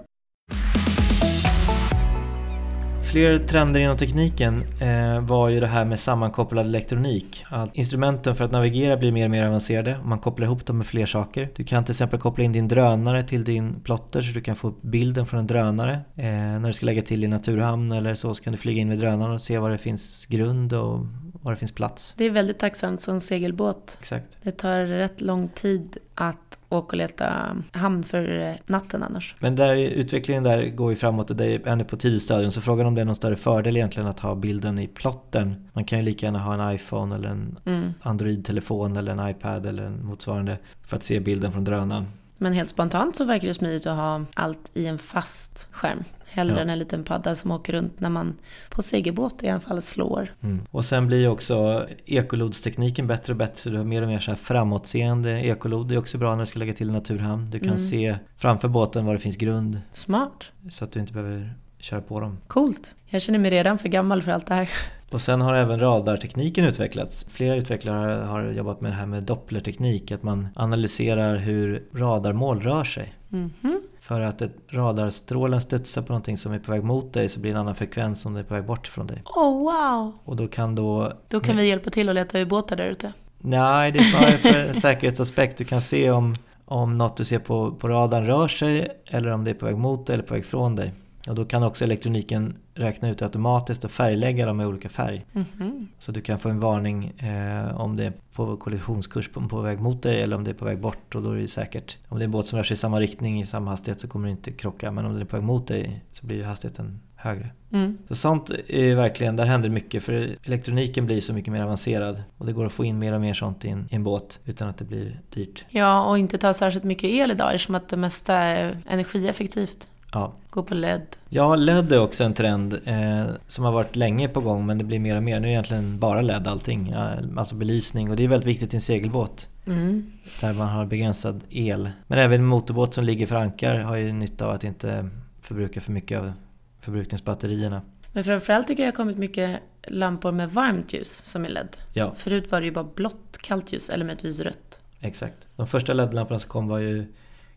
fler 3.16 3.38
trender 3.38 3.80
inom 3.80 3.98
tekniken 3.98 4.64
eh, 4.82 5.22
var 5.22 5.50
ju 5.50 5.60
det 5.60 5.68
här 5.68 5.86
med 5.86 6.00
sammankopplad 6.00 6.66
elektronik. 6.66 7.46
Att 7.50 7.76
instrumenten 7.76 8.36
för 8.36 8.46
att 8.46 8.52
navigera 8.52 8.98
blir 8.98 9.12
mer 9.12 9.26
och 9.26 9.32
mer 9.32 9.48
avancerade 9.48 9.98
och 9.98 10.06
man 10.06 10.20
kopplar 10.20 10.46
ihop 10.46 10.66
dem 10.66 10.78
med 10.78 10.88
fler 10.88 11.06
saker. 11.06 11.50
Du 11.56 11.64
kan 11.64 11.84
till 11.86 11.92
exempel 11.92 12.20
koppla 12.20 12.44
in 12.44 12.52
din 12.52 12.68
drönare 12.68 13.24
till 13.24 13.44
din 13.44 13.80
plotter 13.84 14.22
så 14.22 14.34
du 14.34 14.42
kan 14.42 14.56
få 14.56 14.74
bilden 14.82 15.26
från 15.26 15.40
en 15.40 15.48
drönare. 15.48 16.02
Eh, 16.16 16.26
när 16.26 16.68
du 16.68 16.74
ska 16.74 16.86
lägga 16.86 17.02
till 17.02 17.24
i 17.24 17.28
naturhamn 17.28 17.92
eller 17.92 18.16
så, 18.16 18.34
så 18.34 18.44
kan 18.44 18.52
du 18.52 18.58
flyga 18.58 18.82
in 18.82 18.88
med 18.88 19.00
drönaren 19.00 19.34
och 19.34 19.42
se 19.42 19.58
var 19.58 19.70
det 19.70 19.78
finns 19.78 20.26
grund 20.26 20.74
och 20.74 21.06
var 21.42 21.52
det 21.52 21.58
finns 21.58 21.76
plats. 21.76 22.14
Det 22.18 22.26
är 22.26 22.30
väldigt 22.30 22.60
tacksamt 22.60 23.02
som 23.02 23.22
segelbåt. 23.22 23.98
Exakt. 24.00 24.38
Det 24.44 24.52
tar 24.52 24.86
rätt 24.86 25.22
lång 25.22 25.48
tid 25.48 25.98
att 26.16 26.45
åka 26.70 26.88
och 26.88 26.98
leta 26.98 27.58
hamn 27.72 28.04
för 28.04 28.40
eh, 28.40 28.54
natten 28.66 29.04
annars. 29.04 29.36
Men 29.40 29.56
där, 29.56 29.76
utvecklingen 29.76 30.44
där 30.44 30.70
går 30.70 30.92
ju 30.92 30.96
framåt 30.96 31.30
och 31.30 31.36
det 31.36 31.46
är 31.46 31.68
ännu 31.68 31.84
på 31.84 31.98
tidigt 31.98 32.22
stadium 32.22 32.52
så 32.52 32.62
frågan 32.62 32.88
om 32.88 32.96
det 32.96 33.02
är 33.02 33.06
någon 33.06 33.16
större 33.16 33.36
fördel 33.36 33.78
egentligen 33.78 34.10
att 34.10 34.20
ha 34.20 34.36
bilden 34.36 34.80
i 34.80 34.88
plottern. 34.88 35.70
Man 35.74 35.84
kan 35.84 36.00
ju 36.00 36.06
lika 36.06 36.26
gärna 36.26 36.40
ha 36.40 36.54
en 36.54 36.76
iPhone 36.76 37.16
eller 37.16 37.30
en 37.30 37.60
mm. 37.66 37.94
Android-telefon 38.02 38.98
eller 38.98 39.12
en 39.12 39.30
iPad 39.30 39.66
eller 39.66 39.84
en 39.84 40.06
motsvarande 40.06 40.58
för 40.84 40.98
att 40.98 41.04
se 41.04 41.20
bilden 41.20 41.52
från 41.52 41.64
drönaren. 41.64 42.06
Men 42.46 42.54
helt 42.54 42.70
spontant 42.70 43.16
så 43.16 43.26
verkar 43.26 43.48
det 43.48 43.54
smidigt 43.54 43.88
att 43.88 43.98
ha 43.98 44.26
allt 44.34 44.72
i 44.74 44.86
en 44.86 44.98
fast 44.98 45.68
skärm. 45.72 46.04
Hellre 46.26 46.56
ja. 46.56 46.62
än 46.62 46.70
en 46.70 46.80
liten 46.80 47.04
padda 47.04 47.36
som 47.36 47.52
åker 47.52 47.74
runt 47.74 48.00
när 48.00 48.10
man 48.10 48.36
på 48.70 48.82
segelbåt 48.82 49.44
i 49.44 49.50
alla 49.50 49.60
fall 49.60 49.82
slår. 49.82 50.34
Mm. 50.44 50.62
Och 50.72 50.86
sen 50.86 51.08
blir 51.08 51.28
också 51.28 51.88
ekolodstekniken 52.06 53.08
bättre 53.08 53.34
och 53.34 53.38
bättre. 53.38 53.72
Du 53.72 53.78
har 53.78 53.84
mer 53.84 54.02
och 54.02 54.08
mer 54.08 54.20
så 54.20 54.32
här 54.32 54.38
framåtseende 54.38 55.32
ekolod. 55.32 55.88
Det 55.88 55.96
är 55.96 56.00
också 56.00 56.18
bra 56.18 56.32
när 56.32 56.40
du 56.40 56.46
ska 56.46 56.60
lägga 56.60 56.74
till 56.74 56.92
naturhamn. 56.92 57.52
Du 57.52 57.60
kan 57.60 57.68
mm. 57.68 57.78
se 57.78 58.16
framför 58.38 58.68
båten 58.68 59.06
var 59.06 59.14
det 59.14 59.20
finns 59.20 59.38
grund. 59.38 59.82
Smart. 59.92 60.52
Så 60.70 60.84
att 60.84 60.92
du 60.92 61.00
inte 61.00 61.14
behöver 61.14 61.54
köra 61.80 62.02
på 62.02 62.20
dem. 62.20 62.38
Coolt. 62.48 62.96
Jag 63.06 63.22
känner 63.22 63.40
mig 63.40 63.52
redan 63.52 63.78
för 63.78 63.90
gammal 63.90 64.22
för 64.22 64.32
allt 64.32 64.48
det 64.48 64.56
här. 64.56 64.70
Och 65.12 65.22
sen 65.22 65.42
har 65.42 65.54
även 65.54 65.80
radartekniken 65.80 66.66
utvecklats. 66.66 67.26
Flera 67.30 67.56
utvecklare 67.56 68.26
har 68.26 68.44
jobbat 68.44 68.82
med 68.82 68.92
det 68.92 68.96
här 68.96 69.06
med 69.06 69.24
dopplerteknik, 69.24 70.12
att 70.12 70.24
man 70.24 70.48
analyserar 70.56 71.38
hur 71.38 71.84
radarmål 71.94 72.62
rör 72.62 72.84
sig. 72.84 73.14
Mm 73.32 73.52
-hmm. 73.62 73.78
För 74.00 74.22
att 74.22 74.42
ett 74.42 74.56
radarstrålen 74.70 75.62
studsar 75.62 76.02
på 76.02 76.08
någonting 76.14 76.38
som 76.38 76.52
är 76.52 76.60
på 76.60 76.72
väg 76.72 76.84
mot 76.84 77.14
dig 77.14 77.30
så 77.30 77.40
blir 77.40 77.52
det 77.52 77.58
en 77.58 77.62
annan 77.62 77.76
frekvens 77.76 78.26
om 78.26 78.34
det 78.34 78.40
är 78.40 78.44
på 78.44 78.54
väg 78.54 78.66
bort 78.66 78.88
från 78.88 79.08
dig. 79.08 79.22
Oh 79.26 79.64
wow! 79.64 80.14
Och 80.24 80.36
då 80.36 80.48
kan 80.48 80.76
då... 80.76 81.14
Då 81.28 81.40
kan 81.40 81.58
vi 81.58 81.68
hjälpa 81.68 81.90
till 81.90 82.10
att 82.10 82.16
leta 82.16 82.40
ubåtar 82.40 82.76
där 82.76 82.86
ute. 82.86 83.14
Nej, 83.38 83.92
det 83.92 84.00
är 84.00 84.04
snarare 84.04 84.38
för 84.38 84.60
en 84.60 84.74
säkerhetsaspekt. 84.82 85.58
Du 85.58 85.64
kan 85.64 85.82
se 85.82 86.12
om, 86.12 86.36
om 86.66 86.98
något 86.98 87.18
du 87.18 87.26
ser 87.26 87.40
på, 87.40 87.72
på 87.72 87.88
radarn 87.88 88.26
rör 88.26 88.48
sig 88.48 88.88
eller 89.06 89.32
om 89.32 89.44
det 89.44 89.52
är 89.52 89.56
på 89.56 89.66
väg 89.66 89.78
mot 89.78 90.08
dig 90.08 90.14
eller 90.14 90.24
på 90.24 90.34
väg 90.34 90.46
från 90.46 90.76
dig. 90.76 90.94
Och 91.28 91.36
då 91.36 91.46
kan 91.46 91.64
också 91.64 91.84
elektroniken 91.84 92.58
räkna 92.74 93.10
ut 93.10 93.22
automatiskt 93.22 93.84
och 93.84 93.92
färglägga 93.92 94.46
dem 94.46 94.62
i 94.62 94.66
olika 94.66 94.90
färg. 94.90 95.26
Mm 95.34 95.46
-hmm. 95.58 95.88
Så 96.00 96.12
du 96.12 96.22
kan 96.22 96.40
få 96.40 96.50
en 96.50 96.60
varning 96.60 97.20
eh, 97.20 97.82
om 97.82 97.96
det 97.96 98.06
är 98.06 98.14
på 98.34 98.58
kollisionskurs 98.58 99.30
på, 99.30 99.48
på, 99.48 99.62
väg 99.62 99.80
mot 99.80 100.04
dig 100.04 100.22
eller 100.22 100.36
om 100.36 100.44
det 100.44 100.52
är 100.52 100.56
på 100.56 100.66
väg 100.66 100.80
bort 100.80 101.16
och 101.16 101.22
då 101.22 101.32
är 101.32 101.38
det 101.38 101.48
säkert. 101.48 101.98
Om 102.08 102.20
det 102.20 102.24
är 102.24 102.26
en 102.26 102.32
båt 102.32 102.48
som 102.48 102.58
rör 102.58 102.64
sig 102.64 102.74
i 102.74 102.78
samma 102.78 103.00
riktning 103.00 103.42
i 103.42 103.46
samma 103.46 103.72
hastighet 103.72 104.00
så 104.00 104.08
kommer 104.08 104.28
det 104.28 104.32
inte 104.32 104.52
krocka 104.52 104.92
men 104.92 105.06
om 105.06 105.14
den 105.14 105.22
är 105.22 105.26
på 105.26 105.36
väg 105.36 105.46
mot 105.46 105.68
dig 105.68 106.02
så 106.12 106.26
blir 106.26 106.44
hastigheten 106.44 107.00
högre. 107.16 107.50
Mm. 107.72 107.98
Så 108.08 108.16
sånt 108.16 108.52
är 108.68 108.96
verkligen, 108.96 109.36
där 109.36 109.46
händer 109.46 109.70
mycket 109.70 110.04
för 110.04 110.36
elektroniken 110.44 111.06
blir 111.06 111.22
så 111.22 111.34
mycket 111.34 111.54
mer 111.54 111.64
avancerad 111.64 112.24
och 112.38 112.46
det 112.46 112.54
går 112.54 112.66
att 112.66 112.74
få 112.74 112.86
in 112.86 113.00
mer 113.00 113.14
och 113.14 113.22
mer 113.22 113.34
sånt 113.34 113.66
i 113.66 113.70
en, 113.70 113.88
i 113.92 113.96
en 113.96 114.04
båt 114.04 114.40
utan 114.46 114.70
att 114.70 114.78
det 114.78 114.86
blir 114.86 115.20
dyrt. 115.30 115.66
Ja, 115.70 116.06
och 116.06 116.18
inte 116.18 116.38
ta 116.38 116.54
särskilt 116.54 116.84
mycket 116.84 117.10
el 117.10 117.32
idag 117.32 117.54
eftersom 117.54 117.76
att 117.76 117.90
det 117.90 117.98
mesta 117.98 118.36
är 118.36 118.78
energieffektivt. 118.86 119.88
Ja. 120.16 120.34
Gå 120.50 120.64
på 120.64 120.74
LED. 120.74 121.02
Ja, 121.30 121.56
LED 121.56 121.92
är 121.92 122.00
också 122.00 122.24
en 122.24 122.34
trend 122.34 122.80
eh, 122.86 123.26
som 123.48 123.66
har 123.66 123.72
varit 123.72 123.96
länge 123.96 124.28
på 124.28 124.42
gång 124.42 124.66
men 124.66 124.78
det 124.78 124.84
blir 124.84 125.00
mer 125.00 125.16
och 125.16 125.24
mer. 125.24 125.40
Nu 125.40 125.48
är 125.48 125.50
det 125.50 125.54
egentligen 125.54 126.00
bara 126.00 126.22
LED 126.22 126.48
allting. 126.48 126.92
Ja, 126.94 127.10
alltså 127.38 127.56
belysning 127.56 128.10
och 128.10 128.16
det 128.16 128.24
är 128.24 128.28
väldigt 128.28 128.48
viktigt 128.48 128.74
i 128.74 128.78
en 128.78 128.82
segelbåt. 128.82 129.50
Mm. 129.66 130.12
Där 130.42 130.54
man 130.54 130.68
har 130.68 130.86
begränsad 130.86 131.44
el. 131.50 131.90
Men 132.08 132.20
även 132.20 132.40
en 132.40 132.46
motorbåt 132.46 132.94
som 132.94 133.04
ligger 133.04 133.28
för 133.28 133.36
ankar 133.36 133.80
har 133.80 133.96
ju 133.96 134.14
nytta 134.14 134.46
av 134.46 134.52
att 134.52 134.64
inte 134.64 135.10
förbruka 135.42 135.82
för 135.82 135.92
mycket 135.92 136.20
av 136.20 136.34
förbrukningsbatterierna. 136.80 137.82
Men 138.12 138.24
framförallt 138.24 138.68
tycker 138.68 138.84
jag 138.84 138.94
det 138.94 138.98
har 138.98 139.04
kommit 139.04 139.18
mycket 139.18 139.60
lampor 139.88 140.32
med 140.32 140.52
varmt 140.52 140.94
ljus 140.94 141.26
som 141.26 141.46
är 141.46 141.50
LED. 141.50 141.78
Ja. 141.94 142.14
Förut 142.16 142.52
var 142.52 142.60
det 142.60 142.66
ju 142.66 142.72
bara 142.72 142.88
blått 142.96 143.38
kallt 143.42 143.74
ljus 143.74 143.90
eller 143.90 144.06
möjligtvis 144.06 144.40
rött. 144.40 144.80
Exakt. 145.00 145.48
De 145.56 145.68
första 145.68 145.94
LED-lamporna 145.94 146.40
som 146.40 146.50
kom 146.50 146.68
var 146.68 146.80
ju 146.80 147.06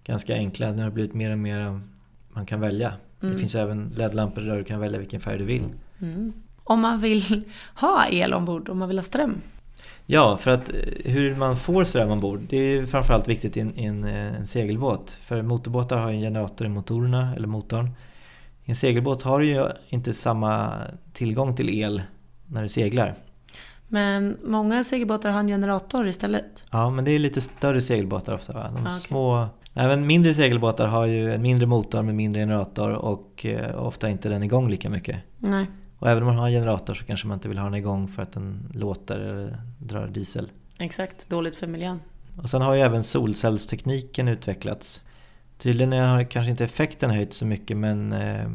ganska 0.05 0.35
enkla. 0.35 0.73
Nu 0.73 0.79
har 0.79 0.85
det 0.85 0.95
blivit 0.95 1.15
mer 1.15 1.31
och 1.31 1.39
mer 1.39 1.81
man 2.29 2.47
kan 2.47 2.61
välja. 2.61 2.93
Mm. 3.23 3.35
Det 3.35 3.41
finns 3.41 3.55
även 3.55 3.93
LED-lampor 3.97 4.41
där 4.41 4.57
du 4.57 4.65
kan 4.65 4.81
välja 4.81 4.99
vilken 4.99 5.21
färg 5.21 5.39
du 5.39 5.45
vill. 5.45 5.65
Mm. 6.01 6.33
Om 6.65 6.81
man 6.81 7.01
vill 7.01 7.43
ha 7.75 8.07
el 8.11 8.35
ombord, 8.35 8.69
om 8.69 8.79
man 8.79 8.89
vill 8.89 8.99
ha 8.99 9.03
ström? 9.03 9.41
Ja, 10.07 10.37
för 10.37 10.51
att 10.51 10.69
eh, 10.69 10.75
hur 11.05 11.35
man 11.35 11.57
får 11.57 11.85
ström 11.85 12.11
ombord 12.11 12.41
det 12.49 12.57
är 12.57 12.87
framförallt 12.87 13.29
viktigt 13.29 13.57
i 13.57 13.61
en, 13.61 13.79
i 13.79 13.85
en, 13.85 14.05
eh, 14.05 14.35
en 14.35 14.47
segelbåt. 14.47 15.11
För 15.21 15.43
motorbåtar 15.43 15.97
har 15.97 16.11
en 16.11 16.21
generator 16.21 16.67
i 16.67 16.71
motorerna, 16.71 17.35
eller 17.37 17.49
motorn. 17.49 17.91
I 18.65 18.71
en 18.71 18.77
segelbåt 18.77 19.23
har 19.23 19.41
du 19.41 19.47
ju 19.47 19.69
inte 19.89 20.15
samma 20.15 20.73
tillgång 21.13 21.57
till 21.57 21.71
el 21.71 22.03
när 22.47 22.63
du 22.63 22.69
seglar. 22.69 23.15
Men 23.89 24.37
många 24.45 24.85
segelbåtar 24.85 25.31
har 25.31 25.41
en 25.41 25.49
generator 25.49 26.09
istället? 26.09 26.65
Ja, 26.71 26.91
men 26.91 27.05
det 27.05 27.11
är 27.11 27.19
lite 27.19 27.41
större 27.41 27.81
segelbåtar 27.81 28.35
ofta. 28.35 28.53
Va? 28.53 28.71
De 28.75 28.83
okay. 28.83 28.93
små 28.93 29.49
Även 29.79 30.07
mindre 30.07 30.35
segelbåtar 30.35 30.87
har 30.87 31.07
ju 31.07 31.35
en 31.35 31.43
mindre 31.43 31.67
motor 31.67 32.03
med 32.03 32.15
mindre 32.15 32.43
generator 32.43 32.93
och 32.93 33.47
eh, 33.47 33.87
ofta 33.87 34.09
inte 34.09 34.29
den 34.29 34.43
igång 34.43 34.69
lika 34.69 34.91
mycket. 34.91 35.17
Nej. 35.39 35.67
Och 35.99 36.09
även 36.09 36.23
om 36.23 36.27
man 36.27 36.37
har 36.37 36.47
en 36.47 36.53
generator 36.53 36.95
så 36.95 37.05
kanske 37.05 37.27
man 37.27 37.37
inte 37.37 37.49
vill 37.49 37.59
ha 37.59 37.65
den 37.65 37.75
igång 37.75 38.09
för 38.09 38.23
att 38.23 38.33
den 38.33 38.73
låter 38.75 39.21
eller 39.21 39.57
drar 39.79 40.07
diesel. 40.07 40.49
Exakt, 40.79 41.29
dåligt 41.29 41.57
för 41.57 41.67
miljön. 41.67 42.01
Och 42.43 42.51
sen 42.51 42.63
har 42.63 42.75
ju 42.75 42.81
även 42.81 43.05
solcellstekniken 43.05 44.29
utvecklats. 44.29 45.01
Tydligen 45.59 45.93
har 45.93 46.25
kanske 46.25 46.51
inte 46.51 46.65
effekten 46.65 47.11
höjt 47.11 47.33
så 47.33 47.47
mycket 47.47 47.77
men 47.77 48.13
eh, 48.13 48.49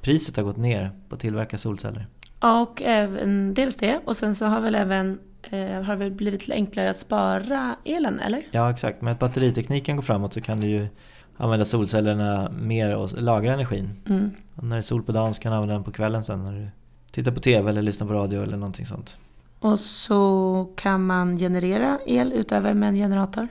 priset 0.00 0.36
har 0.36 0.44
gått 0.44 0.56
ner 0.56 0.90
på 1.08 1.14
att 1.14 1.20
tillverka 1.20 1.58
solceller. 1.58 2.06
Ja, 2.40 2.62
och 2.62 2.82
även 2.82 3.54
dels 3.54 3.76
det 3.76 4.00
och 4.04 4.16
sen 4.16 4.34
så 4.34 4.46
har 4.46 4.60
väl 4.60 4.74
även 4.74 5.18
eh, 5.50 5.82
har 5.82 5.96
det 5.96 6.10
blivit 6.10 6.50
enklare 6.50 6.90
att 6.90 6.96
spara 6.96 7.76
elen, 7.84 8.20
eller? 8.20 8.42
Ja, 8.50 8.70
exakt. 8.70 9.02
Med 9.02 9.12
att 9.12 9.18
batteritekniken 9.18 9.96
går 9.96 10.02
framåt 10.02 10.32
så 10.32 10.40
kan 10.40 10.60
du 10.60 10.66
ju 10.66 10.88
använda 11.36 11.64
solcellerna 11.64 12.50
mer 12.60 12.96
och 12.96 13.22
lagra 13.22 13.52
energin. 13.52 13.90
Mm. 14.08 14.30
Och 14.56 14.64
när 14.64 14.76
det 14.76 14.80
är 14.80 14.82
sol 14.82 15.02
på 15.02 15.12
dagen 15.12 15.34
så 15.34 15.40
kan 15.40 15.52
du 15.52 15.56
använda 15.56 15.74
den 15.74 15.84
på 15.84 15.92
kvällen 15.92 16.24
sen 16.24 16.44
när 16.44 16.52
du 16.52 16.68
tittar 17.10 17.32
på 17.32 17.40
TV 17.40 17.70
eller 17.70 17.82
lyssnar 17.82 18.06
på 18.06 18.12
radio 18.12 18.42
eller 18.42 18.56
någonting 18.56 18.86
sånt. 18.86 19.16
Och 19.58 19.80
så 19.80 20.68
kan 20.76 21.06
man 21.06 21.38
generera 21.38 21.98
el 22.06 22.32
utöver 22.32 22.74
med 22.74 22.88
en 22.88 22.94
generator? 22.94 23.48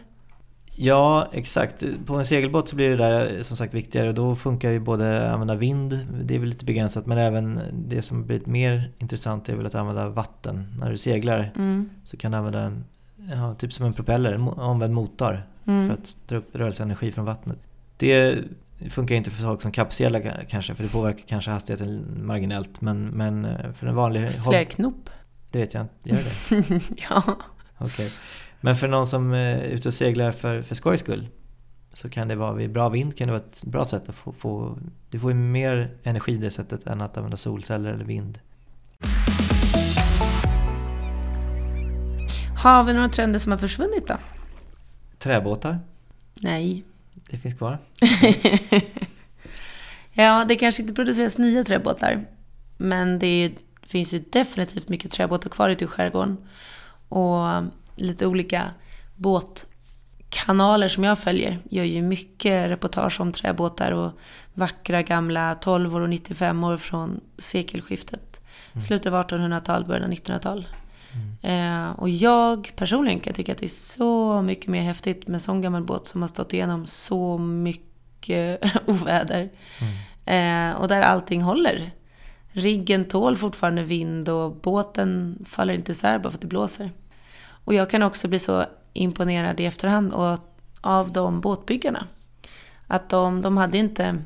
Ja, 0.84 1.28
exakt. 1.32 1.84
På 2.06 2.16
en 2.16 2.26
segelbåt 2.26 2.70
så 2.70 2.76
blir 2.76 2.90
det 2.90 2.96
där 2.96 3.44
som 3.44 3.58
sagt 3.58 3.74
viktigare. 3.74 4.12
Då 4.12 4.36
funkar 4.36 4.70
ju 4.70 4.80
både 4.80 5.26
att 5.26 5.34
använda 5.34 5.54
vind, 5.54 6.08
det 6.24 6.36
är 6.36 6.40
väl 6.40 6.50
lite 6.50 6.66
begränsat, 6.66 7.06
men 7.06 7.18
även 7.18 7.60
det 7.74 8.02
som 8.02 8.26
blir 8.26 8.42
mer 8.46 8.92
intressant 8.98 9.50
är 9.50 9.56
väl 9.56 9.66
att 9.66 9.76
använda 9.76 10.10
vatten. 10.10 10.76
När 10.80 10.92
du 10.92 10.98
seglar 10.98 11.52
mm. 11.56 11.90
så 12.04 12.18
kan 12.18 12.32
du 12.32 12.38
använda 12.38 12.60
en, 12.60 12.84
ja, 13.34 13.56
typ 13.56 13.74
som 13.74 13.86
en 13.86 13.94
propeller, 13.94 14.34
en 14.34 14.48
omvänd 14.48 14.94
motor 14.94 15.44
mm. 15.66 15.88
för 15.88 15.94
att 15.94 16.18
dra 16.28 16.38
upp 16.38 16.56
rörelseenergi 16.56 17.12
från 17.12 17.26
vattnet. 17.26 17.58
Det 17.98 18.44
funkar 18.90 19.16
inte 19.16 19.32
för 19.32 19.42
saker 19.42 19.62
som 19.62 19.72
kappseglar 19.72 20.46
kanske, 20.50 20.76
för 20.76 20.84
det 20.84 20.90
påverkar 20.90 21.24
kanske 21.28 21.52
hastigheten 21.52 22.06
marginellt. 22.26 22.82
Men, 22.82 23.08
men 23.08 23.46
eh, 23.46 23.72
för 23.72 23.88
en 23.88 23.96
vanlig... 23.96 24.30
Fler 24.32 24.64
knop? 24.64 25.10
Det 25.52 25.60
vet 25.60 25.74
jag 25.74 25.84
inte, 25.84 26.10
gör 26.10 26.18
det? 26.18 26.82
ja. 27.10 27.24
Okej. 27.78 28.06
Okay. 28.06 28.10
Men 28.64 28.76
för 28.76 28.88
någon 28.88 29.06
som 29.06 29.34
är 29.34 29.64
ute 29.64 29.88
och 29.88 29.94
seglar 29.94 30.32
för, 30.32 30.62
för 30.62 30.76
skojs 30.76 31.00
skull 31.00 31.28
så 31.94 32.10
kan 32.10 32.28
det 32.28 32.36
vara 32.36 32.54
vid 32.54 32.72
bra 32.72 32.90
vind 32.90 33.18
kan 33.18 33.28
det 33.28 33.32
vara 33.32 33.44
ett 33.44 33.64
bra 33.64 33.86
sätt 33.86 34.10
att 34.10 34.16
få, 34.16 34.32
få 34.32 34.78
du 35.10 35.20
får 35.20 35.32
ju 35.32 35.38
mer 35.38 35.98
energi 36.04 36.38
det 36.38 36.52
sättet 36.52 36.88
än 36.88 37.02
att 37.02 37.18
använda 37.18 37.38
solceller 37.38 37.94
eller 37.94 38.06
vind. 38.06 38.40
Har 42.58 42.84
vi 42.84 42.94
några 42.94 43.10
trender 43.10 43.40
som 43.40 43.52
har 43.52 43.60
försvunnit 43.60 44.08
då? 44.08 44.18
Träbåtar? 45.20 45.80
Nej. 46.42 46.84
Det 47.30 47.38
finns 47.38 47.54
kvar? 47.54 47.80
ja, 50.14 50.46
det 50.48 50.56
kanske 50.56 50.82
inte 50.82 50.94
produceras 50.94 51.38
nya 51.38 51.64
träbåtar. 51.64 52.26
Men 52.78 53.20
det 53.20 53.52
finns 53.84 54.14
ju 54.14 54.24
definitivt 54.32 54.90
mycket 54.90 55.12
träbåtar 55.12 55.50
kvar 55.50 55.70
ute 55.70 55.84
i 55.84 55.88
skärgården. 55.88 56.38
Och 57.10 57.48
lite 58.02 58.26
olika 58.26 58.72
båtkanaler 59.16 60.88
som 60.88 61.04
jag 61.04 61.20
följer 61.20 61.60
gör 61.70 61.84
ju 61.84 62.02
mycket 62.02 62.70
reportage 62.70 63.22
om 63.22 63.32
träbåtar 63.32 63.92
och 63.92 64.12
vackra 64.54 65.02
gamla 65.02 65.56
12 65.56 65.96
och 65.96 66.10
95 66.10 66.64
år 66.64 66.78
från 66.78 67.20
sekelskiftet. 67.38 68.42
Mm. 68.74 68.82
Slutet 68.82 69.14
av 69.14 69.28
1800-tal, 69.28 69.86
början 69.86 70.04
av 70.04 70.12
1900-tal. 70.12 70.68
Mm. 71.14 71.88
Eh, 71.90 72.00
och 72.00 72.10
jag 72.10 72.72
personligen 72.76 73.20
kan 73.20 73.34
tycka 73.34 73.52
att 73.52 73.58
det 73.58 73.66
är 73.66 73.70
så 73.70 74.42
mycket 74.42 74.68
mer 74.68 74.82
häftigt 74.82 75.28
med 75.28 75.34
en 75.34 75.40
sån 75.40 75.62
gammal 75.62 75.84
båt 75.84 76.08
som 76.08 76.22
har 76.22 76.30
stått 76.30 76.54
igenom 76.54 76.86
så 76.86 77.38
mycket 77.38 78.62
oväder. 78.86 79.50
Mm. 79.80 80.72
Eh, 80.72 80.76
och 80.76 80.88
där 80.88 81.02
allting 81.02 81.42
håller. 81.42 81.92
Riggen 82.52 83.06
tål 83.06 83.38
fortfarande 83.38 83.84
vind 83.84 84.30
och 84.30 84.56
båten 84.56 85.40
faller 85.46 85.74
inte 85.74 85.92
isär 85.92 86.20
bara 86.20 86.30
för 86.30 86.38
att 86.38 86.42
det 86.42 86.48
blåser. 86.48 86.92
Och 87.64 87.74
jag 87.74 87.90
kan 87.90 88.04
också 88.04 88.28
bli 88.28 88.40
så 88.40 88.66
imponerad 88.94 89.60
i 89.60 89.66
efterhand 89.66 90.14
av 90.82 91.12
de 91.12 91.42
båtbyggarna. 91.42 92.08
Att 92.88 93.10
de, 93.10 93.42
de 93.42 93.58
hade 93.58 93.78
inte 93.78 94.24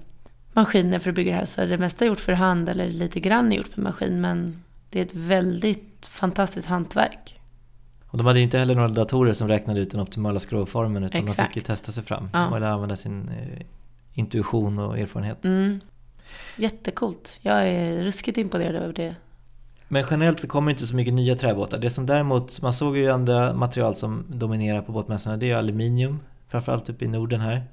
maskiner 0.53 0.99
för 0.99 1.09
att 1.09 1.15
bygga 1.15 1.31
det 1.31 1.37
här, 1.37 1.45
så 1.45 1.65
det 1.65 1.77
mesta 1.77 2.05
är 2.05 2.09
gjort 2.09 2.19
för 2.19 2.33
hand 2.33 2.69
eller 2.69 2.89
lite 2.89 3.19
grann 3.19 3.51
är 3.51 3.55
gjort 3.55 3.77
med 3.77 3.83
maskin. 3.83 4.21
Men 4.21 4.63
det 4.89 4.99
är 4.99 5.05
ett 5.05 5.15
väldigt 5.15 6.05
fantastiskt 6.05 6.67
hantverk. 6.67 7.39
Och 8.07 8.17
de 8.17 8.27
hade 8.27 8.39
inte 8.39 8.57
heller 8.57 8.75
några 8.75 8.87
datorer 8.87 9.33
som 9.33 9.47
räknade 9.47 9.79
ut 9.79 9.91
den 9.91 10.01
optimala 10.01 10.39
skrovformen 10.39 11.03
utan 11.03 11.21
Exakt. 11.21 11.37
de 11.37 11.45
fick 11.45 11.55
ju 11.55 11.61
testa 11.61 11.91
sig 11.91 12.03
fram. 12.03 12.29
Ja. 12.33 12.57
Eller 12.57 12.67
använda 12.67 12.95
sin 12.95 13.29
eh, 13.29 13.65
intuition 14.13 14.79
och 14.79 14.99
erfarenhet. 14.99 15.45
Mm. 15.45 15.79
Jättekult. 16.57 17.39
Jag 17.41 17.67
är 17.67 18.03
ruskigt 18.03 18.37
imponerad 18.37 18.75
över 18.75 18.93
det. 18.93 19.15
Men 19.87 20.05
generellt 20.11 20.39
så 20.39 20.47
kommer 20.47 20.71
det 20.71 20.71
inte 20.71 20.87
så 20.87 20.95
mycket 20.95 21.13
nya 21.13 21.35
träbåtar. 21.35 21.77
Det 21.77 21.89
som 21.89 22.05
däremot, 22.05 22.61
man 22.61 22.73
såg 22.73 22.97
ju 22.97 23.11
andra 23.11 23.53
material 23.53 23.95
som 23.95 24.25
dominerar 24.27 24.81
på 24.81 24.91
båtmässorna, 24.91 25.37
det 25.37 25.51
är 25.51 25.55
aluminium. 25.55 26.19
Framförallt 26.47 26.89
uppe 26.89 27.05
i 27.05 27.07
Norden 27.07 27.39
här. 27.39 27.63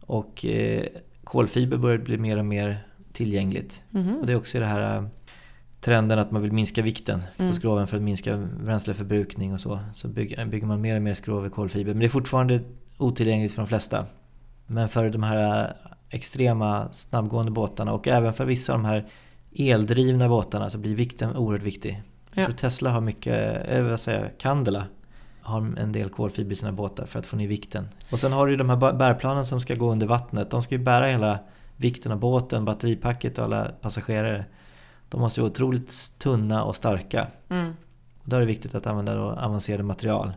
Och 0.00 0.46
eh, 0.46 0.86
kolfiber 1.24 1.76
börjar 1.76 1.98
bli 1.98 2.18
mer 2.18 2.36
och 2.36 2.44
mer 2.44 2.78
tillgängligt. 3.12 3.84
Mm. 3.94 4.16
Och 4.16 4.26
det 4.26 4.32
är 4.32 4.36
också 4.36 4.60
det 4.60 4.66
här 4.66 4.96
eh, 4.96 5.04
trenden 5.80 6.18
att 6.18 6.30
man 6.30 6.42
vill 6.42 6.52
minska 6.52 6.82
vikten 6.82 7.22
mm. 7.36 7.50
på 7.50 7.56
skroven 7.56 7.86
för 7.86 7.96
att 7.96 8.02
minska 8.02 8.48
bränsleförbrukning 8.64 9.52
och 9.52 9.60
så. 9.60 9.78
Så 9.92 10.08
bygger, 10.08 10.46
bygger 10.46 10.66
man 10.66 10.80
mer 10.80 10.96
och 10.96 11.02
mer 11.02 11.14
skrov 11.14 11.46
i 11.46 11.50
kolfiber. 11.50 11.92
Men 11.92 12.00
det 12.00 12.06
är 12.06 12.10
fortfarande 12.10 12.60
otillgängligt 12.98 13.54
för 13.54 13.62
de 13.62 13.68
flesta. 13.68 14.06
Men 14.66 14.88
för 14.88 15.10
de 15.10 15.22
här 15.22 15.74
extrema 16.10 16.92
snabbgående 16.92 17.52
båtarna 17.52 17.92
och 17.92 18.08
även 18.08 18.32
för 18.32 18.44
vissa 18.44 18.72
av 18.72 18.78
de 18.78 18.84
här 18.84 19.04
eldrivna 19.56 20.28
båtarna 20.28 20.70
så 20.70 20.78
blir 20.78 20.94
vikten 20.94 21.36
oerhört 21.36 21.62
viktig. 21.62 22.02
Jag 22.34 22.44
tror 22.44 22.56
Tesla 22.56 22.90
har 22.90 23.00
mycket, 23.00 23.66
eller 23.66 23.90
vad 23.90 24.00
säger 24.00 24.32
Candela 24.38 24.84
har 25.42 25.78
en 25.78 25.92
del 25.92 26.08
kolfiber 26.08 26.52
i 26.52 26.56
sina 26.56 26.72
båtar 26.72 27.06
för 27.06 27.18
att 27.18 27.26
få 27.26 27.36
ner 27.36 27.48
vikten. 27.48 27.88
Och 28.10 28.18
sen 28.18 28.32
har 28.32 28.46
du 28.46 28.52
ju 28.52 28.56
de 28.56 28.70
här 28.70 28.92
bärplanen 28.92 29.46
som 29.46 29.60
ska 29.60 29.74
gå 29.74 29.92
under 29.92 30.06
vattnet. 30.06 30.50
De 30.50 30.62
ska 30.62 30.74
ju 30.74 30.82
bära 30.84 31.06
hela 31.06 31.38
vikten 31.76 32.12
av 32.12 32.18
båten, 32.18 32.64
batteripacket 32.64 33.38
och 33.38 33.44
alla 33.44 33.64
passagerare. 33.80 34.44
De 35.08 35.20
måste 35.20 35.40
vara 35.40 35.50
otroligt 35.50 36.18
tunna 36.18 36.64
och 36.64 36.76
starka. 36.76 37.26
Mm. 37.48 37.72
Då 38.24 38.36
är 38.36 38.40
det 38.40 38.46
viktigt 38.46 38.74
att 38.74 38.86
använda 38.86 39.20
avancerade 39.20 39.82
material. 39.82 40.32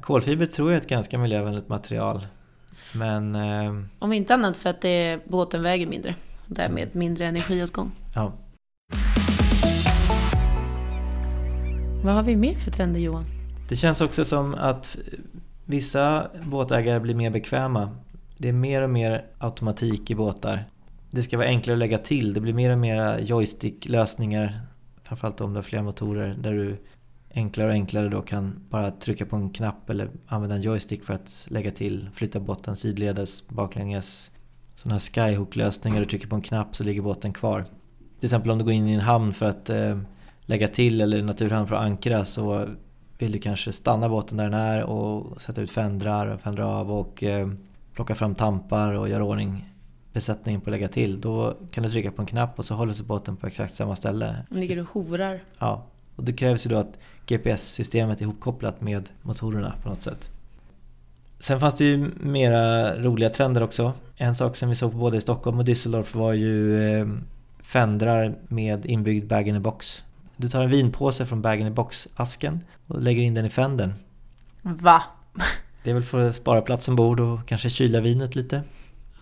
Kolfiber 0.00 0.46
tror 0.46 0.70
jag 0.70 0.76
är 0.76 0.80
ett 0.80 0.88
ganska 0.88 1.18
miljövänligt 1.18 1.68
material. 1.68 2.26
Men... 2.94 3.34
Eh, 3.34 3.82
Om 3.98 4.12
inte 4.12 4.34
annat 4.34 4.56
för 4.56 4.70
att 4.70 4.80
det, 4.80 5.20
båten 5.24 5.62
väger 5.62 5.86
mindre. 5.86 6.14
Därmed 6.52 6.96
mindre 6.96 7.26
energiåtgång. 7.26 7.90
Ja. 8.14 8.32
Vad 12.04 12.14
har 12.14 12.22
vi 12.22 12.36
mer 12.36 12.54
för 12.54 12.70
trender 12.70 13.00
Johan? 13.00 13.24
Det 13.68 13.76
känns 13.76 14.00
också 14.00 14.24
som 14.24 14.54
att 14.54 14.96
vissa 15.64 16.30
båtägare 16.44 17.00
blir 17.00 17.14
mer 17.14 17.30
bekväma. 17.30 17.96
Det 18.38 18.48
är 18.48 18.52
mer 18.52 18.82
och 18.82 18.90
mer 18.90 19.24
automatik 19.38 20.10
i 20.10 20.14
båtar. 20.14 20.64
Det 21.10 21.22
ska 21.22 21.36
vara 21.36 21.46
enklare 21.46 21.74
att 21.74 21.78
lägga 21.78 21.98
till. 21.98 22.34
Det 22.34 22.40
blir 22.40 22.52
mer 22.52 22.72
och 22.72 22.78
mer 22.78 23.18
joystick-lösningar. 23.18 24.60
Framförallt 25.02 25.40
om 25.40 25.52
du 25.52 25.56
har 25.56 25.62
flera 25.62 25.82
motorer 25.82 26.36
där 26.42 26.52
du 26.52 26.76
enklare 27.34 27.68
och 27.68 27.74
enklare 27.74 28.08
då 28.08 28.22
kan 28.22 28.64
bara 28.68 28.90
trycka 28.90 29.26
på 29.26 29.36
en 29.36 29.50
knapp 29.50 29.90
eller 29.90 30.10
använda 30.26 30.56
en 30.56 30.62
joystick 30.62 31.04
för 31.04 31.14
att 31.14 31.46
lägga 31.48 31.70
till, 31.70 32.08
flytta 32.12 32.40
båten 32.40 32.76
sidledes, 32.76 33.48
baklänges. 33.48 34.30
Sådana 34.80 34.94
här 34.94 35.00
skyhook-lösningar, 35.00 36.00
du 36.00 36.06
trycker 36.06 36.28
på 36.28 36.36
en 36.36 36.42
knapp 36.42 36.76
så 36.76 36.84
ligger 36.84 37.02
båten 37.02 37.32
kvar. 37.32 37.64
Till 38.18 38.26
exempel 38.26 38.50
om 38.50 38.58
du 38.58 38.64
går 38.64 38.72
in 38.72 38.88
i 38.88 38.92
en 38.92 39.00
hamn 39.00 39.32
för 39.32 39.46
att 39.46 39.70
eh, 39.70 39.98
lägga 40.42 40.68
till 40.68 41.00
eller 41.00 41.22
naturhamn 41.22 41.66
för 41.66 41.76
att 41.76 41.82
ankra 41.82 42.24
så 42.24 42.68
vill 43.18 43.32
du 43.32 43.38
kanske 43.38 43.72
stanna 43.72 44.08
båten 44.08 44.36
där 44.36 44.44
den 44.44 44.54
är 44.54 44.82
och 44.82 45.42
sätta 45.42 45.60
ut 45.60 45.70
fändrar 45.70 46.26
och 46.26 46.40
fändra 46.40 46.66
av 46.66 46.92
och 46.92 47.22
eh, 47.22 47.50
plocka 47.94 48.14
fram 48.14 48.34
tampar 48.34 48.92
och 48.92 49.08
göra 49.08 49.24
ordning 49.24 49.64
besättningen 50.12 50.60
på 50.60 50.70
att 50.70 50.72
lägga 50.72 50.88
till. 50.88 51.20
Då 51.20 51.56
kan 51.70 51.84
du 51.84 51.90
trycka 51.90 52.12
på 52.12 52.22
en 52.22 52.26
knapp 52.26 52.58
och 52.58 52.64
så 52.64 52.74
håller 52.74 52.92
sig 52.92 53.06
båten 53.06 53.36
på 53.36 53.46
exakt 53.46 53.74
samma 53.74 53.96
ställe. 53.96 54.36
Den 54.48 54.60
ligger 54.60 54.78
och 54.78 54.88
hovrar. 54.88 55.40
Ja, 55.58 55.86
och 56.16 56.24
det 56.24 56.32
krävs 56.32 56.66
ju 56.66 56.70
då 56.70 56.76
att 56.76 56.98
GPS-systemet 57.26 58.20
är 58.20 58.22
ihopkopplat 58.22 58.80
med 58.80 59.08
motorerna 59.22 59.74
på 59.82 59.88
något 59.88 60.02
sätt. 60.02 60.30
Sen 61.40 61.60
fanns 61.60 61.74
det 61.74 61.84
ju 61.84 62.10
mera 62.16 62.96
roliga 62.96 63.30
trender 63.30 63.62
också. 63.62 63.92
En 64.16 64.34
sak 64.34 64.56
som 64.56 64.68
vi 64.68 64.74
såg 64.74 64.92
på 64.92 64.98
både 64.98 65.16
i 65.16 65.20
Stockholm 65.20 65.58
och 65.58 65.64
Düsseldorf 65.64 66.16
var 66.16 66.32
ju 66.32 66.84
eh, 67.00 67.06
fendrar 67.62 68.34
med 68.48 68.86
inbyggd 68.86 69.28
bag-in-a-box. 69.28 70.02
Du 70.36 70.48
tar 70.48 70.62
en 70.62 70.70
vinpåse 70.70 71.26
från 71.26 71.42
bag-in-a-box-asken 71.42 72.60
och 72.86 73.02
lägger 73.02 73.22
in 73.22 73.34
den 73.34 73.46
i 73.46 73.50
fendern. 73.50 73.92
Va? 74.62 75.02
Det 75.82 75.90
är 75.90 75.94
väl 75.94 76.02
för 76.02 76.28
att 76.28 76.36
spara 76.36 76.62
plats 76.62 76.88
ombord 76.88 77.20
och 77.20 77.46
kanske 77.46 77.70
kyla 77.70 78.00
vinet 78.00 78.34
lite. 78.34 78.62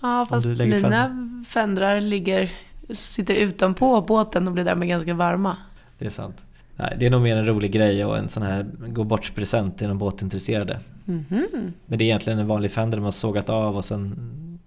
Ja, 0.00 0.26
fast 0.30 0.46
mina 0.46 1.10
fendrar 1.48 2.00
ligger, 2.00 2.52
sitter 2.90 3.34
utanpå 3.34 4.00
båten 4.00 4.46
och 4.48 4.54
blir 4.54 4.64
därmed 4.64 4.88
ganska 4.88 5.14
varma. 5.14 5.56
Det 5.98 6.06
är 6.06 6.10
sant. 6.10 6.42
Nej, 6.78 6.96
det 6.98 7.06
är 7.06 7.10
nog 7.10 7.22
mer 7.22 7.36
en 7.36 7.46
rolig 7.46 7.72
grej 7.72 8.04
och 8.04 8.18
en 8.18 8.28
sån 8.28 8.42
här 8.42 8.66
gå 8.86 9.04
bort 9.04 9.34
present 9.34 9.78
till 9.78 9.88
de 9.88 9.98
båtintresserade. 9.98 10.80
Mm 11.08 11.24
-hmm. 11.28 11.72
Men 11.86 11.98
det 11.98 12.04
är 12.04 12.06
egentligen 12.06 12.38
en 12.38 12.46
vanlig 12.46 12.72
fender 12.72 12.98
de 12.98 13.04
har 13.04 13.10
sågat 13.10 13.48
av 13.48 13.76
och 13.76 13.84
sen 13.84 14.18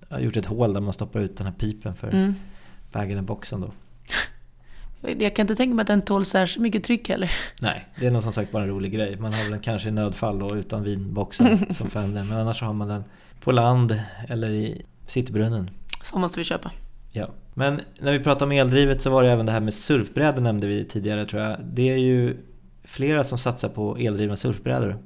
har 0.10 0.20
gjort 0.20 0.38
ett 0.38 0.46
hål 0.46 0.74
där 0.74 0.82
man 0.82 0.94
stoppar 0.94 1.20
ut 1.20 1.38
den 1.38 1.48
här 1.48 1.54
pipen 1.54 1.96
för 1.96 2.08
mm. 2.08 2.36
vägen 2.92 3.18
i 3.18 3.22
boxen 3.22 3.62
då. 3.62 3.72
Jag 5.20 5.36
kan 5.36 5.44
inte 5.44 5.56
tänka 5.56 5.76
mig 5.76 5.82
att 5.82 5.88
den 5.88 6.02
tål 6.02 6.26
särskilt 6.26 6.62
mycket 6.62 6.84
tryck 6.84 7.10
heller. 7.10 7.32
Nej, 7.62 7.88
det 8.00 8.08
är 8.08 8.12
nog 8.12 8.24
som 8.24 8.34
sagt 8.34 8.52
bara 8.52 8.64
en 8.64 8.70
rolig 8.70 8.94
grej. 8.94 9.18
Man 9.18 9.34
har 9.34 9.50
väl 9.50 9.60
kanske 9.60 9.90
i 9.90 9.92
nödfall 9.92 10.40
då 10.40 10.56
utan 10.56 10.84
vinboxen 10.84 11.74
som 11.74 11.90
fender. 11.90 12.24
Men 12.24 12.38
annars 12.38 12.62
har 12.62 12.74
man 12.74 12.88
den 12.88 13.04
på 13.44 13.52
land 13.52 14.02
eller 14.28 14.52
i 14.52 14.86
sittbrunnen. 15.08 15.70
Så 16.04 16.20
måste 16.20 16.40
vi 16.40 16.44
köpa. 16.44 16.72
Ja, 17.12 17.30
men 17.54 17.82
när 18.00 18.12
vi 18.12 18.20
pratade 18.20 18.46
om 18.46 18.52
eldrivet 18.52 19.02
så 19.02 19.10
var 19.10 19.24
det 19.24 19.32
även 19.32 19.46
det 19.46 19.52
här 19.52 19.60
med 19.60 19.74
surfbrädor 19.74 20.42
nämnde 20.42 20.68
vi 20.68 20.86
tidigare 20.86 21.26
tror 21.26 21.42
jag. 21.42 21.58
Det 21.64 21.90
är 21.90 21.98
ju 21.98 22.38
flera 22.84 23.24
som 23.24 23.38
satsar 23.38 23.70
på 23.70 23.98
eldrivna 23.98 24.36
surfbrädor. 24.36 24.98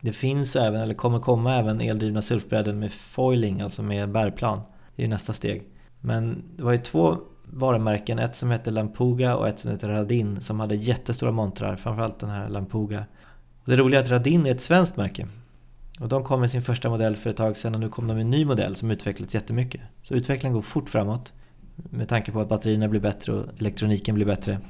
Det 0.00 0.12
finns 0.12 0.56
även, 0.56 0.80
eller 0.80 0.94
kommer 0.94 1.18
komma 1.18 1.56
även 1.56 1.80
eldrivna 1.80 2.22
surfbrädor 2.22 2.72
med 2.72 2.92
foiling, 2.92 3.60
alltså 3.60 3.82
med 3.82 4.10
bärplan. 4.10 4.60
Det 4.96 5.02
är 5.02 5.04
ju 5.04 5.10
nästa 5.10 5.32
steg. 5.32 5.68
Men 6.00 6.44
det 6.56 6.62
var 6.62 6.72
ju 6.72 6.78
två 6.78 7.18
varumärken, 7.44 8.18
ett 8.18 8.36
som 8.36 8.50
heter 8.50 8.70
Lampuga 8.70 9.36
och 9.36 9.48
ett 9.48 9.60
som 9.60 9.70
heter 9.70 9.88
Radin 9.88 10.40
som 10.40 10.60
hade 10.60 10.74
jättestora 10.74 11.30
montrar, 11.30 11.76
framförallt 11.76 12.18
den 12.18 12.30
här 12.30 12.48
Lampuga. 12.48 13.04
Och 13.64 13.70
det 13.70 13.76
roliga 13.76 14.00
är 14.00 14.04
att 14.04 14.10
Radin 14.10 14.46
är 14.46 14.50
ett 14.50 14.60
svenskt 14.60 14.96
märke. 14.96 15.26
Och 16.00 16.08
de 16.08 16.24
kom 16.24 16.40
med 16.40 16.50
sin 16.50 16.62
första 16.62 16.88
modell 16.88 17.16
för 17.16 17.30
ett 17.30 17.36
tag 17.36 17.56
sedan 17.56 17.74
och 17.74 17.80
nu 17.80 17.88
kom 17.88 18.06
de 18.06 18.14
med 18.14 18.20
en 18.20 18.30
ny 18.30 18.44
modell 18.44 18.76
som 18.76 18.90
utvecklats 18.90 19.34
jättemycket. 19.34 19.80
Så 20.02 20.14
utvecklingen 20.14 20.54
går 20.54 20.62
fort 20.62 20.88
framåt 20.88 21.32
med 21.90 22.08
tanke 22.08 22.32
på 22.32 22.40
att 22.40 22.48
batterierna 22.48 22.88
blir 22.88 23.00
bättre 23.00 23.32
och 23.32 23.44
elektroniken 23.58 24.14
blir 24.14 24.26
bättre. 24.26 24.60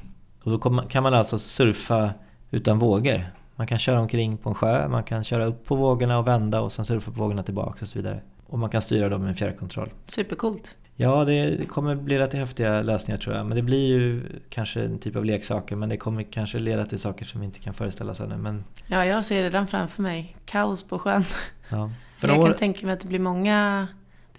Och 0.43 0.51
då 0.51 0.83
kan 0.89 1.03
man 1.03 1.15
alltså 1.15 1.39
surfa 1.39 2.11
utan 2.51 2.79
vågor. 2.79 3.25
Man 3.57 3.67
kan 3.67 3.79
köra 3.79 4.01
omkring 4.01 4.37
på 4.37 4.49
en 4.49 4.55
sjö, 4.55 4.89
man 4.89 5.05
kan 5.05 5.25
köra 5.25 5.45
upp 5.45 5.65
på 5.65 5.77
vågorna 5.77 6.19
och 6.19 6.27
vända 6.27 6.61
och 6.61 6.73
sen 6.73 6.85
surfa 6.85 7.11
på 7.11 7.21
vågorna 7.21 7.43
tillbaka 7.43 7.79
och 7.81 7.89
så 7.89 7.99
vidare. 7.99 8.21
Och 8.47 8.59
man 8.59 8.71
kan 8.71 8.83
styra 8.83 9.09
dem 9.09 9.21
med 9.21 9.29
en 9.31 9.37
fjärrkontroll. 9.37 9.89
Supercoolt! 10.07 10.77
Ja, 11.03 11.25
det 11.25 11.69
kommer 11.69 11.95
bli 11.95 12.19
rätt 12.19 12.33
häftiga 12.33 12.83
lösningar 12.83 13.19
tror 13.19 13.37
jag. 13.37 13.47
Men 13.47 13.57
det 13.57 13.63
blir 13.63 13.89
ju 13.89 14.23
kanske 14.49 14.83
en 14.83 14.99
typ 14.99 15.17
av 15.17 15.25
leksaker. 15.25 15.77
Men 15.77 15.89
det 15.89 15.97
kommer 15.97 16.23
kanske 16.23 16.59
leda 16.59 16.87
till 16.87 16.99
saker 16.99 17.25
som 17.25 17.41
vi 17.41 17.47
inte 17.47 17.61
kan 17.61 17.75
föreställa 17.75 18.13
oss 18.13 18.21
ännu. 18.21 18.37
Men... 18.37 18.65
Ja, 18.87 19.05
jag 19.05 19.25
ser 19.25 19.43
redan 19.43 19.67
framför 19.67 20.03
mig. 20.03 20.37
Kaos 20.45 20.83
på 20.83 20.99
sjön. 20.99 21.25
Ja. 21.69 21.91
jag 22.21 22.39
år... 22.39 22.47
kan 22.47 22.57
tänka 22.57 22.87
mig 22.87 22.93
att 22.93 23.01
det 23.01 23.09
blir 23.09 23.19
många... 23.19 23.87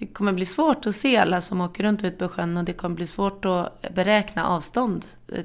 Det 0.01 0.07
kommer 0.07 0.33
bli 0.33 0.45
svårt 0.45 0.85
att 0.85 0.95
se 0.95 1.17
alla 1.17 1.41
som 1.41 1.61
åker 1.61 1.83
runt 1.83 2.03
ut 2.03 2.17
på 2.17 2.27
sjön 2.27 2.57
och 2.57 2.63
det 2.63 2.73
kommer 2.73 2.95
bli 2.95 3.07
svårt 3.07 3.45
att 3.45 3.93
beräkna 3.93 4.47
avstånd 4.47 5.05
eh, 5.33 5.43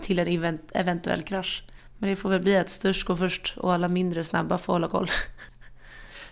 till 0.00 0.18
en 0.18 0.58
eventuell 0.72 1.22
krasch. 1.22 1.64
Men 1.98 2.10
det 2.10 2.16
får 2.16 2.28
väl 2.28 2.40
bli 2.40 2.56
att 2.56 2.68
störst 2.68 3.06
går 3.06 3.16
först 3.16 3.54
och 3.56 3.72
alla 3.72 3.88
mindre 3.88 4.24
snabba 4.24 4.58
får 4.58 4.72
hålla 4.72 4.88
koll. 4.96 5.08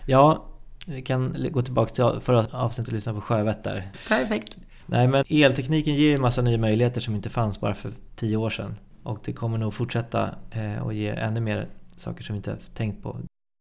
Ja, 0.07 0.45
vi 0.87 1.03
kan 1.03 1.37
gå 1.51 1.63
tillbaka 1.63 1.95
till 1.95 2.21
förra 2.21 2.59
avsnittet 2.59 2.89
och 2.89 2.95
lyssna 2.95 3.15
på 3.15 3.21
Sjövett 3.21 3.65
där. 3.65 3.91
Perfekt. 4.09 4.57
Nej 4.87 5.09
men 5.09 5.25
eltekniken 5.29 5.95
ger 5.95 6.09
ju 6.09 6.15
en 6.15 6.23
massa 6.23 6.43
nya 6.43 6.59
möjligheter 6.59 7.01
som 7.01 7.15
inte 7.15 7.31
fanns 7.31 7.61
bara 7.61 7.75
för 7.75 7.93
tio 8.17 8.37
år 8.37 8.51
sedan. 8.51 8.79
Och 9.03 9.19
det 9.25 9.33
kommer 9.33 9.59
nog 9.59 9.75
fortsätta 9.75 10.35
eh, 10.51 10.83
och 10.83 10.95
ge 10.95 11.09
ännu 11.09 11.41
mer 11.41 11.69
saker 11.97 12.25
som 12.25 12.35
vi 12.35 12.37
inte 12.37 12.51
har 12.51 12.59
tänkt 12.75 13.03
på. 13.03 13.13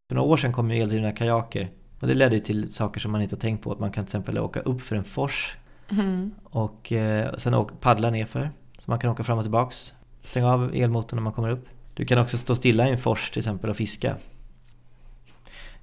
För 0.09 0.15
några 0.15 0.29
år 0.29 0.37
sedan 0.37 0.53
kom 0.53 0.71
ju 0.71 0.81
eldrivna 0.81 1.11
kajaker. 1.11 1.69
Och 2.01 2.07
det 2.07 2.13
ledde 2.13 2.39
till 2.39 2.73
saker 2.73 2.99
som 2.99 3.11
man 3.11 3.21
inte 3.21 3.35
har 3.35 3.39
tänkt 3.39 3.63
på. 3.63 3.71
Att 3.71 3.79
man 3.79 3.91
kan 3.91 4.05
till 4.05 4.09
exempel 4.09 4.39
åka 4.39 4.59
upp 4.59 4.81
för 4.81 4.95
en 4.95 5.03
fors. 5.03 5.57
Mm. 5.89 6.31
Och 6.43 6.91
eh, 6.91 7.33
sen 7.37 7.53
åka, 7.53 7.75
paddla 7.79 8.09
nerför. 8.09 8.51
Så 8.77 8.91
man 8.91 8.99
kan 8.99 9.11
åka 9.11 9.23
fram 9.23 9.37
och 9.37 9.43
tillbaks. 9.43 9.93
Stänga 10.23 10.53
av 10.53 10.75
elmotorn 10.75 11.17
när 11.17 11.23
man 11.23 11.33
kommer 11.33 11.49
upp. 11.49 11.65
Du 11.93 12.05
kan 12.05 12.19
också 12.19 12.37
stå 12.37 12.55
stilla 12.55 12.87
i 12.87 12.91
en 12.91 12.97
fors 12.97 13.31
till 13.31 13.39
exempel 13.39 13.69
och 13.69 13.77
fiska. 13.77 14.15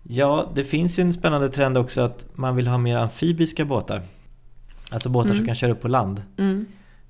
Ja, 0.02 0.52
det 0.54 0.64
finns 0.64 0.98
ju 0.98 1.02
en 1.02 1.12
spännande 1.12 1.48
trend 1.48 1.78
också 1.78 2.00
att 2.00 2.26
man 2.34 2.56
vill 2.56 2.66
ha 2.66 2.78
mer 2.78 2.96
amfibiska 2.96 3.64
båtar. 3.64 4.02
Alltså 4.90 5.08
båtar 5.08 5.30
mm. 5.30 5.36
som 5.36 5.46
kan 5.46 5.54
köra 5.54 5.72
upp 5.72 5.80
på 5.80 5.88
land. 5.88 6.22
Mm. 6.36 6.66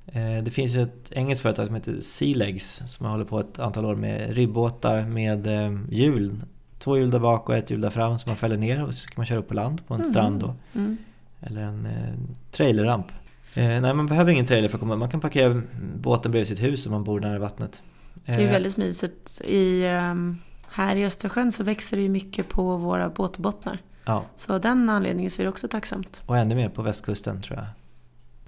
Eh, 0.06 0.42
det 0.42 0.50
finns 0.50 0.76
ett 0.76 1.12
engelskt 1.12 1.42
företag 1.42 1.66
som 1.66 1.74
heter 1.74 2.00
Sealegs 2.00 2.82
som 2.86 3.06
håller 3.06 3.24
på 3.24 3.40
ett 3.40 3.58
antal 3.58 3.84
år 3.84 3.94
med 3.94 4.34
ribbåtar 4.34 5.02
med 5.02 5.46
eh, 5.46 5.78
hjul. 5.90 6.40
Två 6.78 6.97
hjul 6.97 7.11
där 7.11 7.18
bak 7.18 7.49
och 7.49 7.56
ett 7.56 7.70
hjul 7.70 7.80
där 7.80 7.90
fram 7.90 8.18
som 8.18 8.30
man 8.30 8.37
fäller 8.37 8.56
ner 8.56 8.85
och 8.85 8.94
så 8.94 9.08
kan 9.08 9.14
man 9.16 9.26
köra 9.26 9.38
upp 9.38 9.49
på 9.49 9.54
land 9.54 9.87
på 9.87 9.94
en 9.94 10.00
mm. 10.00 10.12
strand 10.12 10.40
då. 10.40 10.54
Mm. 10.75 10.97
Eller 11.40 11.62
en 11.62 11.87
eh, 11.87 12.14
trailerramp. 12.50 13.06
Eh, 13.54 13.80
nej, 13.80 13.94
man 13.94 14.06
behöver 14.06 14.32
ingen 14.32 14.47
trailer 14.47 14.68
för 14.68 14.76
att 14.76 14.80
komma 14.80 14.97
Man 14.97 15.11
kan 15.11 15.20
parkera 15.20 15.62
båten 15.97 16.32
bredvid 16.32 16.49
sitt 16.49 16.62
hus 16.62 16.87
om 16.87 16.92
man 16.92 17.04
bor 17.04 17.20
nära 17.20 17.38
vattnet. 17.38 17.82
Det 18.25 18.44
är 18.44 18.52
väldigt 18.52 18.76
mysigt. 18.76 19.40
I 19.44 19.87
um 19.87 20.38
här 20.78 20.97
i 20.97 21.04
Östersjön 21.04 21.52
så 21.52 21.64
växer 21.64 21.97
det 21.97 22.02
ju 22.02 22.08
mycket 22.08 22.49
på 22.49 22.76
våra 22.76 23.08
båtbottnar. 23.08 23.78
Ja. 24.04 24.25
Så 24.37 24.54
av 24.54 24.61
den 24.61 24.90
anledningen 24.90 25.30
så 25.30 25.42
är 25.42 25.44
det 25.44 25.50
också 25.50 25.68
tacksamt. 25.68 26.23
Och 26.26 26.38
ännu 26.38 26.54
mer 26.54 26.68
på 26.68 26.82
västkusten 26.82 27.42
tror 27.42 27.58
jag. 27.58 27.66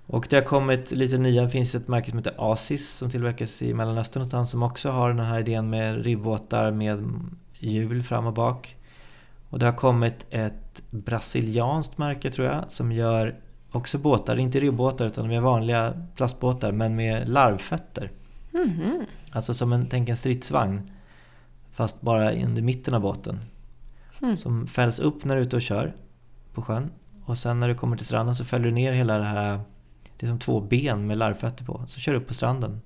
Och 0.06 0.26
det 0.30 0.37
har 0.37 0.42
kommit 0.42 0.90
lite 0.90 1.18
nya, 1.18 1.42
det 1.42 1.50
finns 1.50 1.75
ett 1.75 1.88
märke 1.88 2.10
som 2.10 2.18
heter 2.18 2.34
Asis 2.38 2.90
som 2.90 3.10
tillverkas 3.10 3.62
i 3.62 3.75
Mellanöstern 3.75 4.20
någonstans 4.20 4.50
som 4.50 4.62
också 4.62 4.90
har 4.90 5.08
den 5.08 5.26
här 5.26 5.38
idén 5.38 5.70
med 5.70 6.04
ribbåtar 6.04 6.70
med 6.70 7.04
hjul 7.60 8.02
fram 8.02 8.26
och 8.26 8.32
bak. 8.32 8.76
Och 9.50 9.58
det 9.58 9.66
har 9.66 9.72
kommit 9.72 10.26
ett 10.30 10.82
brasilianskt 10.90 11.98
märke 11.98 12.30
tror 12.30 12.46
jag 12.48 12.64
som 12.68 12.92
gör 12.92 13.34
också 13.72 13.98
båtar, 13.98 14.36
inte 14.36 14.60
ribbåtar 14.60 15.06
utan 15.06 15.28
de 15.28 15.34
är 15.36 15.40
vanliga 15.40 16.06
plastbåtar 16.16 16.72
men 16.72 16.96
med 16.96 17.28
larvfötter. 17.28 18.10
Mm 18.54 18.68
-hmm. 18.68 19.04
Alltså 19.32 19.54
som 19.54 19.72
en, 19.72 19.86
tänk 19.86 20.08
en 20.08 20.16
stridsvagn 20.16 20.90
Fast 21.72 22.00
bara 22.00 22.32
under 22.32 22.62
mitten 22.62 22.94
av 22.94 23.00
båten. 23.00 23.38
Mm. 24.22 24.36
Som 24.36 24.66
fälls 24.66 24.98
upp 24.98 25.24
när 25.24 25.34
du 25.34 25.40
är 25.40 25.46
ute 25.46 25.56
och 25.56 25.62
kör 25.62 25.94
på 26.54 26.62
sjön. 26.62 26.90
Och 27.24 27.38
sen 27.38 27.60
när 27.60 27.68
du 27.68 27.74
kommer 27.74 27.96
till 27.96 28.06
stranden 28.06 28.34
så 28.34 28.44
fäller 28.44 28.64
du 28.64 28.70
ner 28.70 28.92
hela 28.92 29.18
det 29.18 29.25
här 29.25 29.60
Det 30.16 30.26
är 30.26 30.28
som 30.28 30.38
två 30.38 30.60
ben 30.60 31.06
med 31.06 31.16
larvfötter 31.16 31.64
på. 31.64 31.82
Så 31.86 32.00
kör 32.00 32.12
du 32.12 32.18
upp 32.18 32.26
på 32.26 32.34
stranden. 32.34 32.80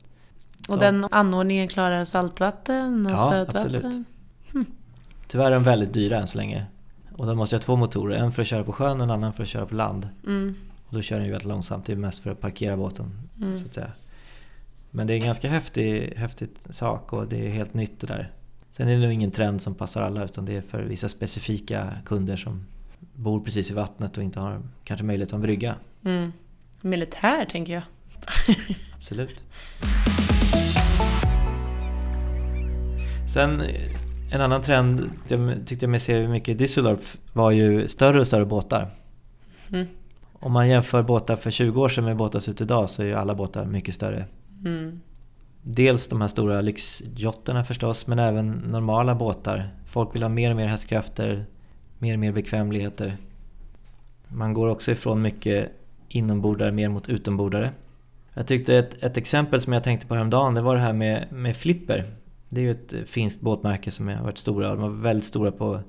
Och 0.68 0.74
så. 0.74 0.80
den 0.80 1.08
anordningen 1.10 1.68
klarar 1.68 2.04
saltvatten 2.04 3.06
och 3.06 3.12
ja, 3.12 3.16
sötvatten? 3.16 3.74
Absolut. 3.74 4.06
Tyvärr 5.34 5.46
är 5.46 5.54
de 5.54 5.64
väldigt 5.64 5.92
dyra 5.92 6.18
än 6.18 6.26
så 6.26 6.38
länge. 6.38 6.66
Och 7.12 7.26
de 7.26 7.36
måste 7.36 7.56
ha 7.56 7.60
två 7.60 7.76
motorer. 7.76 8.16
En 8.16 8.32
för 8.32 8.42
att 8.42 8.48
köra 8.48 8.64
på 8.64 8.72
sjön 8.72 8.96
och 8.96 9.04
en 9.04 9.10
annan 9.10 9.32
för 9.32 9.42
att 9.42 9.48
köra 9.48 9.66
på 9.66 9.74
land. 9.74 10.08
Mm. 10.26 10.54
Och 10.86 10.94
då 10.94 11.02
kör 11.02 11.16
den 11.16 11.24
ju 11.24 11.30
väldigt 11.30 11.48
långsamt. 11.48 11.86
Det 11.86 11.92
är 11.92 11.96
mest 11.96 12.22
för 12.22 12.30
att 12.30 12.40
parkera 12.40 12.76
båten. 12.76 13.28
Mm. 13.40 13.58
Så 13.58 13.66
att 13.66 13.74
säga. 13.74 13.92
Men 14.90 15.06
det 15.06 15.12
är 15.12 15.14
en 15.14 15.24
ganska 15.24 15.48
häftig, 15.48 16.12
häftig 16.16 16.48
sak 16.70 17.12
och 17.12 17.28
det 17.28 17.46
är 17.46 17.50
helt 17.50 17.74
nytt 17.74 18.00
det 18.00 18.06
där. 18.06 18.30
Sen 18.70 18.88
är 18.88 18.92
det 18.92 18.98
nog 18.98 19.12
ingen 19.12 19.30
trend 19.30 19.62
som 19.62 19.74
passar 19.74 20.02
alla 20.02 20.24
utan 20.24 20.44
det 20.44 20.56
är 20.56 20.62
för 20.62 20.82
vissa 20.82 21.08
specifika 21.08 21.90
kunder 22.04 22.36
som 22.36 22.66
bor 23.14 23.40
precis 23.40 23.70
i 23.70 23.74
vattnet 23.74 24.16
och 24.16 24.22
inte 24.22 24.40
har 24.40 24.60
kanske 24.84 25.04
möjlighet 25.04 25.28
att 25.28 25.32
ha 25.32 25.38
en 25.38 25.42
brygga. 25.42 25.74
Mm. 26.04 26.32
Militär 26.80 27.44
tänker 27.44 27.72
jag. 27.72 27.82
Absolut. 28.96 29.42
Sen 33.28 33.62
en 34.30 34.40
annan 34.40 34.62
trend 34.62 35.10
jag 35.28 35.66
tyckte 35.66 35.84
jag 35.84 35.90
mig 35.90 36.00
se 36.00 36.28
mycket 36.28 36.60
i 36.60 36.64
Düsseldorf 36.64 37.16
var 37.32 37.50
ju 37.50 37.88
större 37.88 38.20
och 38.20 38.26
större 38.26 38.44
båtar. 38.44 38.90
Mm. 39.72 39.86
Om 40.32 40.52
man 40.52 40.68
jämför 40.68 41.02
båtar 41.02 41.36
för 41.36 41.50
20 41.50 41.82
år 41.82 41.88
sedan 41.88 42.04
med 42.04 42.16
båtar 42.16 42.40
som 42.40 42.52
ut 42.52 42.60
idag 42.60 42.90
så 42.90 43.02
är 43.02 43.06
ju 43.06 43.14
alla 43.14 43.34
båtar 43.34 43.64
mycket 43.64 43.94
större. 43.94 44.24
Mm. 44.64 45.00
Dels 45.62 46.08
de 46.08 46.20
här 46.20 46.28
stora 46.28 46.60
lyxjotterna 46.60 47.64
förstås, 47.64 48.06
men 48.06 48.18
även 48.18 48.50
normala 48.50 49.14
båtar. 49.14 49.68
Folk 49.86 50.14
vill 50.14 50.22
ha 50.22 50.28
mer 50.28 50.50
och 50.50 50.56
mer 50.56 50.66
hästkrafter, 50.66 51.44
mer 51.98 52.12
och 52.12 52.18
mer 52.18 52.32
bekvämligheter. 52.32 53.16
Man 54.28 54.52
går 54.52 54.68
också 54.68 54.90
ifrån 54.90 55.22
mycket 55.22 55.72
inombordare 56.08 56.72
mer 56.72 56.88
mot 56.88 57.08
utombordare. 57.08 57.70
Jag 58.34 58.46
tyckte 58.46 58.76
ett, 58.76 59.02
ett 59.02 59.16
exempel 59.16 59.60
som 59.60 59.72
jag 59.72 59.84
tänkte 59.84 60.06
på 60.06 60.14
häromdagen, 60.14 60.54
det 60.54 60.62
var 60.62 60.74
det 60.74 60.82
här 60.82 60.92
med, 60.92 61.32
med 61.32 61.56
Flipper. 61.56 62.04
Det 62.54 62.60
är 62.60 62.62
ju 62.62 62.70
ett 62.70 62.94
finskt 63.06 63.40
båtmärke 63.40 63.90
som 63.90 64.08
har 64.08 64.22
varit 64.22 64.38
stora, 64.38 64.68
de 64.68 64.80
var 64.80 64.88
väldigt 64.88 65.26
stora 65.26 65.52
på 65.52 65.80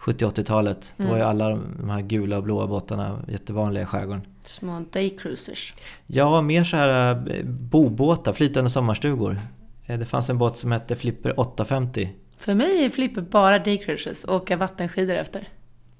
70-80-talet. 0.00 0.94
Mm. 0.98 1.08
Då 1.08 1.12
var 1.12 1.18
ju 1.18 1.22
mm. 1.22 1.30
alla 1.30 1.48
de 1.78 1.90
här 1.90 2.00
gula 2.00 2.36
och 2.36 2.42
blåa 2.42 2.66
båtarna 2.66 3.24
jättevanliga 3.28 3.82
i 3.82 3.86
skärgården. 3.86 4.22
Små 4.44 4.84
daycruisers? 4.92 5.74
Ja, 6.06 6.42
mer 6.42 6.64
så 6.64 6.76
här 6.76 7.14
eh, 7.14 7.44
bobåtar, 7.44 8.32
flytande 8.32 8.70
sommarstugor. 8.70 9.38
Eh, 9.86 9.98
det 9.98 10.06
fanns 10.06 10.30
en 10.30 10.38
båt 10.38 10.58
som 10.58 10.72
hette 10.72 10.96
Flipper 10.96 11.40
850. 11.40 12.10
För 12.36 12.54
mig 12.54 12.84
är 12.84 12.90
Flipper 12.90 13.20
bara 13.22 13.58
daycruisers, 13.58 14.24
åka 14.24 14.56
vattenskidor 14.56 15.14
efter. 15.14 15.48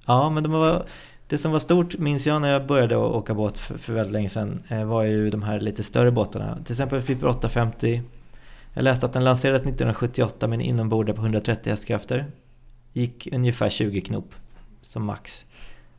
Ja, 0.07 0.31
men 0.31 0.43
de 0.43 0.53
var, 0.53 0.87
det 1.29 1.39
som 1.39 1.53
var 1.53 1.59
stort 1.59 1.99
minns 1.99 2.27
jag 2.27 2.43
när 2.43 2.53
jag 2.53 2.67
började 2.67 2.97
åka 2.97 3.35
båt 3.35 3.59
för, 3.59 3.79
för 3.79 3.93
väldigt 3.93 4.13
länge 4.13 4.29
sedan 4.29 4.63
eh, 4.69 4.85
var 4.85 5.03
ju 5.03 5.31
de 5.31 5.43
här 5.43 5.61
lite 5.61 5.83
större 5.83 6.11
båtarna. 6.11 6.59
Till 6.65 6.73
exempel 6.73 7.03
Flipper 7.03 7.27
850. 7.27 8.03
Jag 8.75 8.85
läste 8.85 9.07
att 9.07 9.13
den 9.13 9.25
lanserades 9.25 9.63
1978 9.63 10.47
med 10.47 10.57
en 10.57 10.61
inombordare 10.61 11.17
på 11.17 11.23
130 11.23 11.71
hästkrafter 11.71 12.27
gick 12.93 13.29
ungefär 13.33 13.69
20 13.69 14.01
knop 14.01 14.35
som 14.81 15.05
max. 15.05 15.47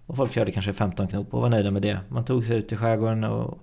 Och 0.06 0.16
folk 0.16 0.34
körde 0.34 0.52
kanske 0.52 0.74
15 0.74 1.08
knop 1.08 1.34
och 1.34 1.42
var 1.42 1.50
nöjda 1.50 1.72
med 1.72 1.82
det. 1.82 2.00
Man 2.10 2.26
tog 2.26 2.46
sig 2.46 2.58
ut 2.58 2.72
i 2.72 2.78
skärgården 2.78 3.24
och, 3.24 3.60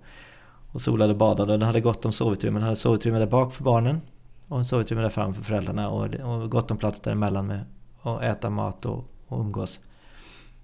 och 0.72 0.80
solade 0.80 1.12
och 1.12 1.18
badade 1.18 1.52
den 1.52 1.62
hade 1.62 1.80
gott 1.80 2.04
om 2.04 2.12
sovutrymme. 2.12 2.58
Den 2.58 2.62
hade 2.62 2.76
sovutrymme 2.76 3.18
där 3.18 3.26
bak 3.26 3.52
för 3.52 3.64
barnen 3.64 4.00
och 4.48 4.58
en 4.58 4.64
sovutrymme 4.64 5.02
där 5.02 5.08
fram 5.08 5.34
för 5.34 5.42
föräldrarna 5.42 5.88
och, 5.88 6.14
och 6.14 6.50
gott 6.50 6.70
om 6.70 6.76
plats 6.76 7.00
däremellan 7.00 7.46
med 7.46 7.64
att 8.02 8.22
äta 8.22 8.50
mat 8.50 8.86
och, 8.86 9.04
och 9.26 9.40
umgås. 9.40 9.80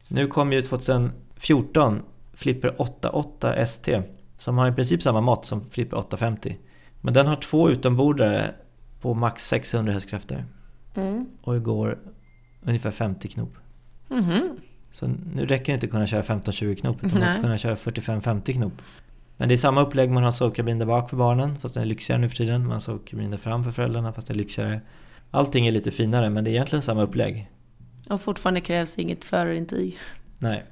Nu 0.08 0.26
kom 0.26 0.52
ju 0.52 0.62
2014 0.62 2.02
Flipper 2.32 2.74
88 2.78 3.54
ST 3.54 4.02
som 4.36 4.58
har 4.58 4.68
i 4.68 4.72
princip 4.72 5.02
samma 5.02 5.20
mått 5.20 5.46
som 5.46 5.70
Flipper 5.70 5.96
850. 5.96 6.56
Men 7.04 7.14
den 7.14 7.26
har 7.26 7.36
två 7.36 7.70
utombordare 7.70 8.54
på 9.00 9.14
max 9.14 9.46
600 9.46 9.92
hästkrafter. 9.92 10.44
Mm. 10.94 11.26
Och 11.42 11.62
går 11.62 11.98
ungefär 12.62 12.90
50 12.90 13.28
knop. 13.28 13.56
Mm. 14.10 14.56
Så 14.90 15.06
nu 15.34 15.46
räcker 15.46 15.66
det 15.66 15.74
inte 15.74 15.86
att 15.86 15.90
kunna 15.92 16.06
köra 16.06 16.22
15-20 16.22 16.74
knop 16.74 16.96
utan 16.96 17.10
man 17.10 17.20
måste 17.20 17.40
kunna 17.40 17.58
köra 17.58 17.74
45-50 17.74 18.52
knop. 18.52 18.72
Men 19.36 19.48
det 19.48 19.54
är 19.54 19.56
samma 19.56 19.80
upplägg, 19.80 20.10
man 20.10 20.22
har 20.22 20.30
sovkabin 20.30 20.78
där 20.78 20.86
bak 20.86 21.10
för 21.10 21.16
barnen 21.16 21.58
fast 21.58 21.74
den 21.74 21.82
är 21.82 21.86
lyxigare 21.86 22.20
nu 22.20 22.28
för 22.28 22.36
tiden. 22.36 22.62
Man 22.62 22.72
har 22.72 22.80
sovkabin 22.80 23.30
där 23.30 23.38
fram 23.38 23.64
för 23.64 23.70
föräldrarna 23.70 24.12
fast 24.12 24.26
den 24.26 24.36
är 24.36 24.38
lyxigare. 24.38 24.80
Allting 25.30 25.66
är 25.66 25.72
lite 25.72 25.90
finare 25.90 26.30
men 26.30 26.44
det 26.44 26.50
är 26.50 26.52
egentligen 26.52 26.82
samma 26.82 27.02
upplägg. 27.02 27.50
Och 28.10 28.20
fortfarande 28.20 28.60
krävs 28.60 28.98
inget 28.98 29.24
förarintyg. 29.24 29.98
Nej. 30.38 30.64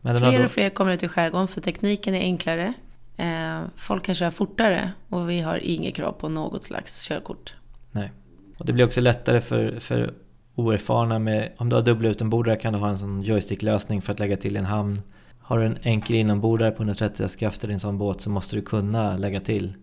Men 0.00 0.18
fler 0.18 0.44
och 0.44 0.50
fler 0.50 0.70
kommer 0.70 0.92
ut 0.92 1.02
i 1.02 1.08
skärgården 1.08 1.48
för 1.48 1.60
tekniken 1.60 2.14
är 2.14 2.20
enklare. 2.20 2.74
Eh, 3.22 3.62
folk 3.76 4.04
kan 4.04 4.14
köra 4.14 4.30
fortare 4.30 4.92
och 5.08 5.30
vi 5.30 5.40
har 5.40 5.56
inget 5.56 5.94
krav 5.94 6.12
på 6.12 6.28
något 6.28 6.64
slags 6.64 7.08
körkort. 7.08 7.54
Nej. 7.92 8.12
Och 8.58 8.66
det 8.66 8.72
blir 8.72 8.84
också 8.84 9.00
lättare 9.00 9.40
för, 9.40 9.80
för 9.80 10.14
oerfarna 10.54 11.18
med, 11.18 11.52
om 11.56 11.68
du 11.68 11.76
har 11.76 11.82
dubbla 11.82 12.08
utombordare 12.08 12.56
kan 12.56 12.72
du 12.72 12.78
ha 12.78 12.88
en 12.88 12.98
sån 12.98 13.22
joysticklösning 13.22 14.02
för 14.02 14.12
att 14.12 14.18
lägga 14.18 14.36
till 14.36 14.56
en 14.56 14.64
hamn. 14.64 15.02
Har 15.40 15.58
du 15.58 15.66
en 15.66 15.78
enkel 15.82 16.16
inombordare 16.16 16.70
på 16.70 16.76
130 16.76 17.22
hästkrafter 17.22 17.70
i 17.70 17.72
en 17.72 17.80
sån 17.80 17.98
båt 17.98 18.20
så 18.20 18.30
måste 18.30 18.56
du 18.56 18.62
kunna 18.62 19.16
lägga 19.16 19.40
till 19.40 19.74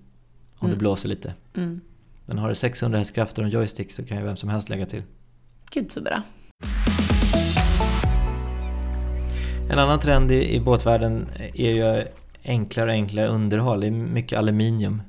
om 0.58 0.65
mm. 0.65 0.71
det 0.71 0.80
blåser 0.80 1.10
lite. 1.10 1.34
Mm. 1.56 1.82
Men 2.25 2.38
har 2.38 2.49
du 2.49 2.56
600 2.56 2.97
hästkrafter 2.97 3.41
och 3.41 3.45
en 3.45 3.52
joystick 3.52 3.91
så 3.91 4.06
kan 4.06 4.17
ju 4.17 4.23
vem 4.23 4.38
som 4.38 4.49
helst 4.49 4.69
lägga 4.69 4.86
till. 4.86 5.04
Gud 5.71 5.91
så 5.91 6.02
bra. 6.02 6.21
En 9.71 9.80
annan 9.80 9.99
trend 9.99 10.32
i, 10.32 10.56
i 10.56 10.60
båtvärlden 10.60 11.28
är 11.54 11.71
ju 11.71 12.06
enklare 12.43 12.89
och 12.89 12.93
enklare 12.93 13.28
underhåll. 13.28 13.82
Det 13.82 13.88
är 13.88 13.91
mycket 13.91 14.39
aluminium. 14.39 15.02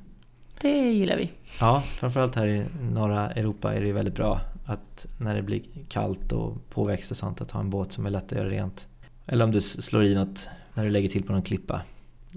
Det 0.61 0.91
gillar 0.91 1.17
vi. 1.17 1.31
Ja, 1.59 1.83
framförallt 1.85 2.35
här 2.35 2.47
i 2.47 2.65
norra 2.81 3.31
Europa 3.31 3.73
är 3.73 3.81
det 3.81 3.91
väldigt 3.91 4.15
bra 4.15 4.41
att 4.65 5.05
när 5.17 5.35
det 5.35 5.41
blir 5.41 5.61
kallt 5.89 6.31
och 6.31 6.69
påväxt 6.69 7.11
och 7.11 7.17
sånt 7.17 7.41
att 7.41 7.51
ha 7.51 7.59
en 7.59 7.69
båt 7.69 7.91
som 7.91 8.05
är 8.05 8.09
lätt 8.09 8.23
att 8.23 8.37
göra 8.37 8.49
rent. 8.49 8.87
Eller 9.25 9.45
om 9.45 9.51
du 9.51 9.61
slår 9.61 10.03
i 10.03 10.15
något 10.15 10.49
när 10.73 10.83
du 10.83 10.89
lägger 10.89 11.09
till 11.09 11.23
på 11.23 11.31
någon 11.31 11.41
klippa. 11.41 11.81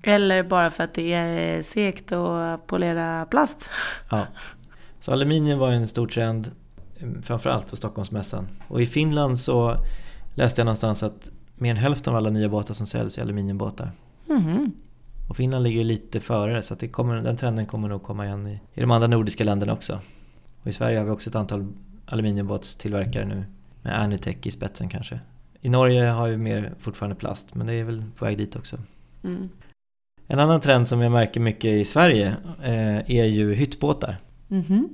Eller 0.03 0.43
bara 0.43 0.71
för 0.71 0.85
att 0.85 0.95
det 0.95 1.13
är 1.13 1.63
segt 1.63 2.13
att 2.13 2.67
polera 2.67 3.27
plast. 3.27 3.71
Ja. 4.11 4.27
Så 5.01 5.13
aluminium 5.13 5.59
var 5.59 5.71
en 5.71 5.89
stor 5.89 6.07
trend, 6.07 6.51
framförallt 7.23 7.71
på 7.71 7.77
Stockholmsmässan. 7.77 8.49
Och 8.69 8.83
i 8.83 8.87
Finland 8.87 9.39
så 9.39 9.77
läste 10.35 10.61
jag 10.61 10.65
någonstans 10.67 11.03
att 11.03 11.31
mer 11.55 11.71
än 11.71 11.77
hälften 11.77 12.13
av 12.13 12.17
alla 12.17 12.31
nya 12.31 12.49
båtar 12.49 12.75
som 12.75 12.87
säljs 12.87 13.19
är 13.19 13.23
aluminiumbåtar. 13.23 13.93
Mhm. 14.35 14.73
Och 15.29 15.37
Finland 15.37 15.64
ligger 15.64 15.85
lite 15.85 16.20
före 16.20 16.62
så 16.62 16.75
det 16.75 16.88
kommer, 16.88 17.16
den 17.16 17.37
trenden 17.37 17.66
kommer 17.66 17.88
nog 17.88 18.03
komma 18.03 18.27
igen 18.27 18.47
i, 18.47 18.61
i 18.75 18.81
de 18.81 18.90
andra 18.90 19.09
nordiska 19.09 19.44
länderna 19.44 19.73
också. 19.73 20.01
Och 20.62 20.66
i 20.66 20.73
Sverige 20.73 20.99
har 20.99 21.05
vi 21.05 21.11
också 21.11 21.31
ett 21.31 21.37
antal 21.37 21.66
aluminiumbåtstillverkare 22.07 23.25
nu 23.25 23.44
med 23.83 24.01
Anutech 24.01 24.37
i 24.42 24.51
spetsen 24.51 24.88
kanske. 24.88 25.20
I 25.61 25.68
Norge 25.68 26.05
har 26.05 26.29
vi 26.29 26.37
mer 26.37 26.75
fortfarande 26.79 27.16
plast 27.16 27.55
men 27.55 27.66
det 27.66 27.73
är 27.75 27.85
väl 27.85 28.05
på 28.16 28.25
väg 28.25 28.38
dit 28.38 28.57
också. 28.57 28.77
Mm. 29.25 29.49
En 30.27 30.38
annan 30.38 30.61
trend 30.61 30.88
som 30.88 31.01
jag 31.01 31.12
märker 31.12 31.40
mycket 31.40 31.70
i 31.70 31.85
Sverige 31.85 32.37
eh, 32.62 33.11
är 33.11 33.25
ju 33.25 33.55
hyttbåtar. 33.55 34.16
Mhm. 34.49 34.88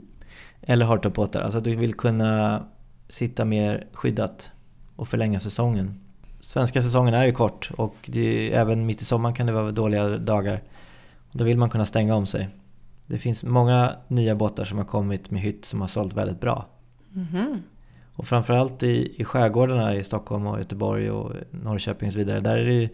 Eller 0.62 0.86
hardtopbåtar, 0.86 1.40
alltså 1.40 1.58
att 1.58 1.64
du 1.64 1.74
vill 1.74 1.94
kunna 1.94 2.62
sitta 3.08 3.44
mer 3.44 3.86
skyddat 3.92 4.52
och 4.96 5.08
förlänga 5.08 5.40
säsongen. 5.40 6.00
Svenska 6.40 6.82
säsongen 6.82 7.14
är 7.14 7.24
ju 7.24 7.32
kort 7.32 7.70
och 7.76 7.96
det 8.06 8.52
är, 8.52 8.60
även 8.60 8.86
mitt 8.86 9.02
i 9.02 9.04
sommaren 9.04 9.34
kan 9.34 9.46
det 9.46 9.52
vara 9.52 9.70
dåliga 9.70 10.08
dagar. 10.18 10.60
Då 11.32 11.44
vill 11.44 11.58
man 11.58 11.70
kunna 11.70 11.86
stänga 11.86 12.14
om 12.14 12.26
sig. 12.26 12.48
Det 13.06 13.18
finns 13.18 13.44
många 13.44 13.96
nya 14.08 14.34
båtar 14.34 14.64
som 14.64 14.78
har 14.78 14.84
kommit 14.84 15.30
med 15.30 15.42
hytt 15.42 15.64
som 15.64 15.80
har 15.80 15.88
sålt 15.88 16.14
väldigt 16.14 16.40
bra. 16.40 16.66
Mhm. 17.12 17.62
Och 18.12 18.28
framförallt 18.28 18.82
i, 18.82 19.20
i 19.20 19.24
skärgårdarna 19.24 19.94
i 19.96 20.04
Stockholm 20.04 20.46
och 20.46 20.58
Göteborg 20.58 21.10
och 21.10 21.32
Norrköping 21.50 22.06
och 22.06 22.12
så 22.12 22.18
vidare. 22.18 22.40
Där 22.40 22.56
är 22.56 22.64
det 22.64 22.72
ju 22.72 22.88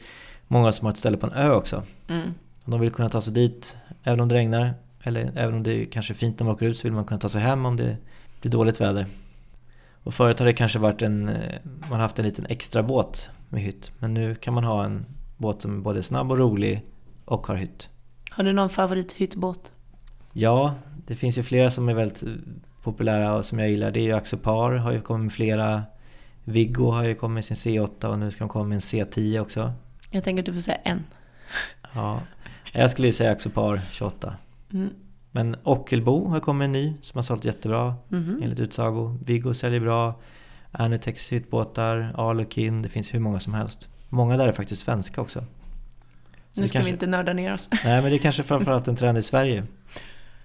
många 0.48 0.72
som 0.72 0.86
har 0.86 0.92
ett 0.92 0.98
ställe 0.98 1.16
på 1.16 1.26
en 1.26 1.32
ö 1.32 1.50
också. 1.50 1.82
Mm. 2.08 2.34
Och 2.64 2.70
de 2.70 2.80
vill 2.80 2.90
kunna 2.90 3.08
ta 3.08 3.20
sig 3.20 3.32
dit 3.32 3.76
även 4.02 4.20
om 4.20 4.28
det 4.28 4.34
regnar. 4.34 4.74
Eller 5.02 5.32
även 5.36 5.54
om 5.54 5.62
det 5.62 5.82
är 5.82 5.84
kanske 5.84 6.14
fint 6.14 6.40
när 6.40 6.44
man 6.44 6.54
åker 6.54 6.66
ut 6.66 6.78
så 6.78 6.86
vill 6.86 6.92
man 6.92 7.04
kunna 7.04 7.20
ta 7.20 7.28
sig 7.28 7.40
hem 7.40 7.66
om 7.66 7.76
det 7.76 7.96
blir 8.40 8.52
dåligt 8.52 8.80
väder. 8.80 9.06
Och 10.02 10.14
förut 10.14 10.38
har 10.38 10.46
det 10.46 10.52
kanske 10.52 10.78
varit 10.78 11.02
en, 11.02 11.28
eh, 11.28 11.54
man 11.90 12.00
haft 12.00 12.18
en 12.18 12.24
liten 12.24 12.46
extra 12.46 12.82
båt 12.82 13.30
med 13.48 13.62
hytt. 13.62 13.92
Men 13.98 14.14
nu 14.14 14.34
kan 14.34 14.54
man 14.54 14.64
ha 14.64 14.84
en 14.84 15.06
båt 15.36 15.62
som 15.62 15.76
är 15.76 15.80
både 15.80 16.02
snabb 16.02 16.30
och 16.30 16.38
rolig 16.38 16.82
och 17.24 17.46
har 17.46 17.54
hytt. 17.54 17.88
Har 18.30 18.44
du 18.44 18.52
någon 18.52 18.70
favorithyttbåt? 18.70 19.72
Ja, 20.32 20.74
det 21.06 21.16
finns 21.16 21.38
ju 21.38 21.42
flera 21.42 21.70
som 21.70 21.88
är 21.88 21.94
väldigt 21.94 22.22
eh, 22.22 22.28
populära 22.82 23.34
och 23.34 23.44
som 23.44 23.58
jag 23.58 23.70
gillar. 23.70 23.90
Det 23.90 24.00
är 24.00 24.04
ju 24.04 24.12
Axopar, 24.12 24.72
har 24.72 24.92
ju 24.92 25.00
kommit 25.00 25.22
med 25.24 25.32
flera. 25.32 25.82
Viggo 26.44 26.90
har 26.90 27.04
ju 27.04 27.14
kommit 27.14 27.34
med 27.34 27.58
sin 27.58 27.72
C8 27.86 28.04
och 28.06 28.18
nu 28.18 28.30
ska 28.30 28.44
de 28.44 28.48
komma 28.48 28.64
med 28.64 28.74
en 28.76 28.80
C10 28.80 29.40
också. 29.40 29.72
Jag 30.10 30.24
tänker 30.24 30.42
att 30.42 30.46
du 30.46 30.52
får 30.52 30.60
säga 30.60 30.78
en. 30.84 31.04
Ja, 31.94 32.20
jag 32.72 32.90
skulle 32.90 33.08
ju 33.08 33.12
säga 33.12 33.30
Axopar 33.32 33.80
28. 33.92 34.36
Mm. 34.72 34.90
Men 35.30 35.56
Ockelbo 35.62 36.28
har 36.28 36.40
kommit 36.40 36.64
en 36.66 36.72
ny 36.72 36.94
som 37.00 37.18
har 37.18 37.22
sålt 37.22 37.44
jättebra 37.44 37.94
Mhm. 38.08 38.40
enligt 38.42 38.60
utsago. 38.60 39.18
Viggo 39.24 39.54
säljer 39.54 39.80
bra. 39.80 40.14
Anutex 40.78 41.32
hyttbåtar, 41.32 42.12
Alukin, 42.16 42.82
det 42.82 42.88
finns 42.88 43.14
hur 43.14 43.20
många 43.20 43.40
som 43.40 43.54
helst. 43.54 43.88
Många 44.08 44.36
där 44.36 44.48
är 44.48 44.52
faktiskt 44.52 44.82
svenska 44.82 45.20
också. 45.20 45.44
Så 46.52 46.60
Nu 46.60 46.68
ska 46.68 46.78
kanske, 46.78 46.90
vi 46.90 46.92
inte 46.92 47.06
nörda 47.06 47.32
ner 47.32 47.54
oss. 47.54 47.68
Nej 47.84 48.02
men 48.02 48.10
det 48.10 48.16
är 48.16 48.18
kanske 48.18 48.42
framförallt 48.42 48.88
en 48.88 48.96
trend 48.96 49.18
i 49.18 49.22
Sverige. 49.22 49.64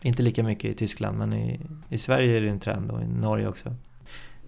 Inte 0.02 0.24
lika 0.24 0.44
mycket 0.44 0.72
i 0.72 0.74
Tyskland 0.74 1.18
men 1.18 1.34
i, 1.34 1.60
i 1.90 1.98
Sverige 1.98 2.38
är 2.38 2.42
det 2.42 2.50
en 2.50 2.60
trend 2.60 2.92
och 2.92 3.02
i 3.02 3.06
Norge 3.06 3.48
också. 3.48 3.76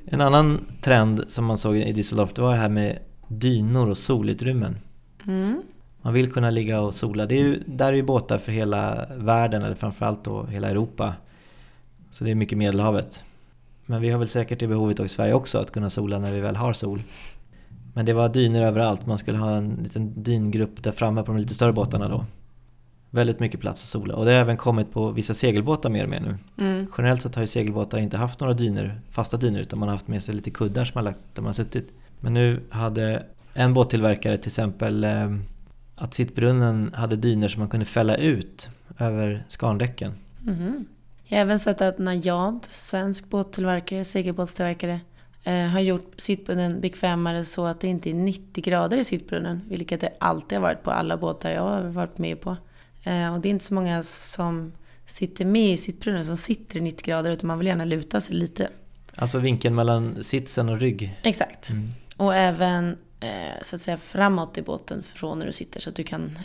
En 0.05 0.21
annan 0.21 0.65
trend 0.81 1.23
som 1.27 1.45
man 1.45 1.57
såg 1.57 1.77
i 1.77 1.93
Düsseldorf 1.93 2.31
det 2.35 2.41
var 2.41 2.51
det 2.51 2.59
här 2.59 2.69
med 2.69 2.99
dynor 3.27 3.89
och 3.89 3.97
solutrymmen. 3.97 4.77
Mm. 5.27 5.61
Man 6.01 6.13
vill 6.13 6.31
kunna 6.31 6.49
ligga 6.49 6.81
och 6.81 6.93
sola. 6.93 7.25
Det 7.25 7.35
är 7.35 7.39
ju, 7.39 7.63
där 7.65 7.87
är 7.87 7.93
ju 7.93 8.03
båtar 8.03 8.37
för 8.37 8.51
hela 8.51 9.05
världen 9.15 9.63
eller 9.63 9.75
framförallt 9.75 10.23
då 10.23 10.45
hela 10.45 10.69
Europa. 10.69 11.13
Så 12.11 12.23
det 12.23 12.31
är 12.31 12.35
mycket 12.35 12.57
Medelhavet. 12.57 13.23
Men 13.85 14.01
vi 14.01 14.09
har 14.09 14.19
väl 14.19 14.27
säkert 14.27 14.59
det 14.59 14.67
behovet 14.67 14.99
i 14.99 15.07
Sverige 15.07 15.33
också 15.33 15.57
att 15.57 15.71
kunna 15.71 15.89
sola 15.89 16.19
när 16.19 16.31
vi 16.31 16.39
väl 16.39 16.55
har 16.55 16.73
sol. 16.73 17.03
Men 17.93 18.05
det 18.05 18.13
var 18.13 18.29
dynor 18.29 18.61
överallt. 18.61 19.05
Man 19.05 19.17
skulle 19.17 19.37
ha 19.37 19.51
en 19.51 19.79
liten 19.83 20.23
dyngrupp 20.23 20.83
där 20.83 20.91
framme 20.91 21.23
på 21.23 21.31
de 21.31 21.37
lite 21.37 21.53
större 21.53 21.73
båtarna 21.73 22.07
då. 22.07 22.25
Väldigt 23.09 23.39
mycket 23.39 23.59
plats 23.59 23.81
att 23.81 23.87
sola. 23.87 24.15
Och 24.15 24.25
det 24.25 24.31
har 24.31 24.39
även 24.39 24.57
kommit 24.57 24.91
på 24.91 25.11
vissa 25.11 25.33
segelbåtar 25.33 25.89
mer 25.89 26.03
och 26.03 26.09
mer 26.09 26.19
nu. 26.19 26.63
Mm. 26.65 26.87
Generellt 26.97 27.21
sett 27.21 27.35
har 27.35 27.43
ju 27.43 27.47
segelbåtar 27.47 27.97
inte 27.97 28.17
haft 28.17 28.39
några 28.39 28.53
dyner, 28.53 29.01
fasta 29.11 29.37
dyner 29.37 29.59
utan 29.59 29.79
man 29.79 29.89
har 29.89 29.95
haft 29.95 30.07
med 30.07 30.23
sig 30.23 30.35
lite 30.35 30.51
kuddar 30.51 30.85
som 30.85 30.91
man 30.95 31.03
lagt 31.03 31.19
där 31.33 31.41
man 31.41 31.53
suttit. 31.53 31.93
Men 32.19 32.33
nu 32.33 32.61
hade 32.69 33.25
en 33.53 33.73
båttillverkare 33.73 34.37
till 34.37 34.49
exempel 34.49 35.03
eh, 35.03 35.35
att 35.95 36.13
sittbrunnen 36.13 36.91
hade 36.93 37.15
dyner 37.15 37.47
som 37.47 37.59
man 37.59 37.69
kunde 37.69 37.85
fälla 37.85 38.15
ut 38.15 38.69
över 38.99 39.45
skarndäcken. 39.47 40.13
Mhm. 40.39 40.85
Jag 41.23 41.37
har 41.37 41.41
även 41.41 41.59
sett 41.59 41.81
att 41.81 41.97
Najad, 41.97 42.67
svensk 42.69 43.29
båttillverkare, 43.29 44.05
segelbåtstillverkare, 44.05 44.99
eh, 45.43 45.67
har 45.67 45.79
gjort 45.79 46.13
sittbrunnen 46.17 46.81
bekvämare 46.81 47.45
så 47.45 47.65
att 47.65 47.81
det 47.81 47.87
inte 47.87 48.09
är 48.09 48.13
90 48.13 48.63
grader 48.63 48.97
i 48.97 49.03
sittbrunnen, 49.03 49.61
vilket 49.69 50.01
det 50.01 50.13
alltid 50.19 50.57
har 50.57 50.63
varit 50.63 50.83
på 50.83 50.91
alla 50.91 51.17
båtar 51.17 51.51
jag 51.51 51.61
har 51.61 51.81
varit 51.81 52.17
med 52.17 52.41
på. 52.41 52.57
Eh, 53.03 53.33
och 53.33 53.39
det 53.39 53.47
är 53.47 53.51
inte 53.51 53.65
så 53.65 53.73
många 53.73 54.03
som 54.03 54.71
sitter 55.05 55.45
med 55.45 55.73
i 55.73 55.77
sittbrunnen 55.77 56.25
som 56.25 56.37
sitter 56.37 56.77
i 56.77 56.81
90 56.81 57.05
grader, 57.05 57.31
utan 57.31 57.47
man 57.47 57.57
vill 57.57 57.67
gärna 57.67 57.85
luta 57.85 58.21
sig 58.21 58.35
lite. 58.35 58.69
Alltså 59.15 59.39
vinkeln 59.39 59.75
mellan 59.75 60.23
sitsen 60.23 60.69
och 60.69 60.79
rygg. 60.79 61.19
Exakt. 61.23 61.69
Mm. 61.69 61.91
Och 62.17 62.35
även 62.35 62.97
eh, 63.19 63.61
så 63.61 63.75
att 63.75 63.81
säga 63.81 63.97
framåt 63.97 64.57
i 64.57 64.61
båten 64.61 65.03
från 65.03 65.39
när 65.39 65.45
du 65.45 65.51
sitter 65.51 65.79
så 65.79 65.89
att 65.89 65.95
du 65.95 66.03
kan 66.03 66.39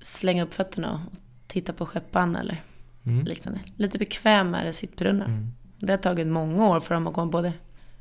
slänga 0.00 0.44
upp 0.44 0.54
fötterna 0.54 1.06
och 1.12 1.18
titta 1.46 1.72
på 1.72 1.86
skeppan 1.86 2.36
eller 2.36 2.62
Mm. 3.08 3.24
liknande. 3.26 3.60
Lite 3.76 3.98
bekvämare 3.98 4.72
sittbrunnar. 4.72 5.26
Mm. 5.26 5.48
Det 5.78 5.92
har 5.92 5.98
tagit 5.98 6.26
många 6.26 6.68
år 6.68 6.80
för 6.80 6.94
dem 6.94 7.06
att 7.06 7.14
komma 7.14 7.32
på 7.32 7.40
det. 7.42 7.52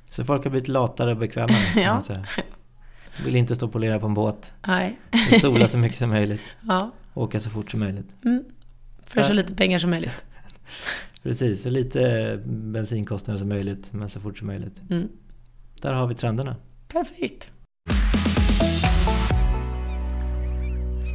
Så 0.10 0.26
folk 0.26 0.43
har 0.43 0.52
blivit 0.52 0.67
latare 0.67 1.12
och 1.12 1.17
bekvämare 1.17 1.58
kan 1.74 1.84
Ja. 1.84 1.93
man 1.93 2.02
säga. 2.04 2.26
Vill 3.26 3.36
inte 3.36 3.56
stå 3.56 3.65
och 3.65 3.72
polera 3.72 4.00
på 4.00 4.06
en 4.06 4.13
båt. 4.13 4.54
Nej. 4.67 5.00
Sola 5.41 5.67
så 5.67 5.78
mycket 5.78 5.98
som 5.98 6.10
möjligt. 6.10 6.41
Ja. 6.67 6.91
Åka 7.13 7.39
så 7.39 7.50
fort 7.50 7.72
som 7.72 7.80
möjligt. 7.80 8.15
Mm. 8.26 8.43
För 9.04 9.24
så 9.24 9.34
lite 9.34 9.56
pengar 9.56 9.80
som 9.80 9.89
möjligt. 9.89 10.12
Precis, 11.24 11.63
så 11.63 11.70
lite 11.70 12.39
bensinkostnader 12.46 13.39
som 13.39 13.50
möjligt 13.50 13.93
men 13.93 14.10
så 14.10 14.20
fort 14.20 14.38
som 14.38 14.48
möjligt. 14.48 14.82
Mm. 14.89 15.08
Där 15.82 15.93
har 15.93 16.08
vi 16.08 16.15
trenderna. 16.15 16.56
Perfekt. 16.88 17.52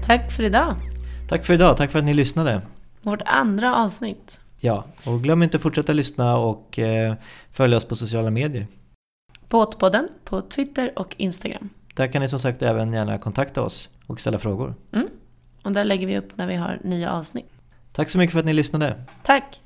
Tack 0.07 0.31
för 0.31 0.43
idag. 0.43 0.75
Tack 1.29 1.45
för 1.45 1.55
idag, 1.55 1.77
tack 1.77 1.91
för 1.91 1.99
att 1.99 2.05
ni 2.05 2.15
lyssnade. 2.15 2.63
Vårt 3.03 3.23
andra 3.25 3.77
avsnitt. 3.77 4.41
Ja, 4.61 4.85
och 5.07 5.23
glöm 5.23 5.43
inte 5.43 5.57
att 5.57 5.63
fortsätta 5.63 5.93
lyssna 5.93 6.37
och 6.37 6.79
eh, 6.79 7.15
följa 7.51 7.77
oss 7.77 7.85
på 7.85 7.97
sociala 7.97 8.31
medier. 8.31 8.67
Båtpodden 9.49 10.09
på 10.25 10.41
Twitter 10.41 10.99
och 10.99 11.15
Instagram. 11.19 11.69
Där 11.95 12.07
kan 12.07 12.23
ni 12.23 12.29
som 12.29 12.39
sagt 12.39 12.63
även 12.63 12.93
gärna 12.93 13.19
kontakta 13.19 13.63
oss 13.63 13.89
och 14.07 14.21
ställa 14.21 14.39
frågor. 14.39 14.75
Mm. 14.93 15.09
Och 15.63 15.73
där 15.73 15.85
lägger 15.85 16.07
vi 16.07 16.19
upp 16.19 16.37
när 16.37 16.47
vi 16.47 16.55
har 16.55 16.81
nya 16.85 17.13
avsnitt. 17.13 17.47
Tack 17.93 18.11
så 18.11 18.19
mycket 18.19 18.33
för 18.33 18.41
att 18.41 18.47
ni 18.47 18.53
lyssnade. 18.53 19.05
Tack! 19.23 19.61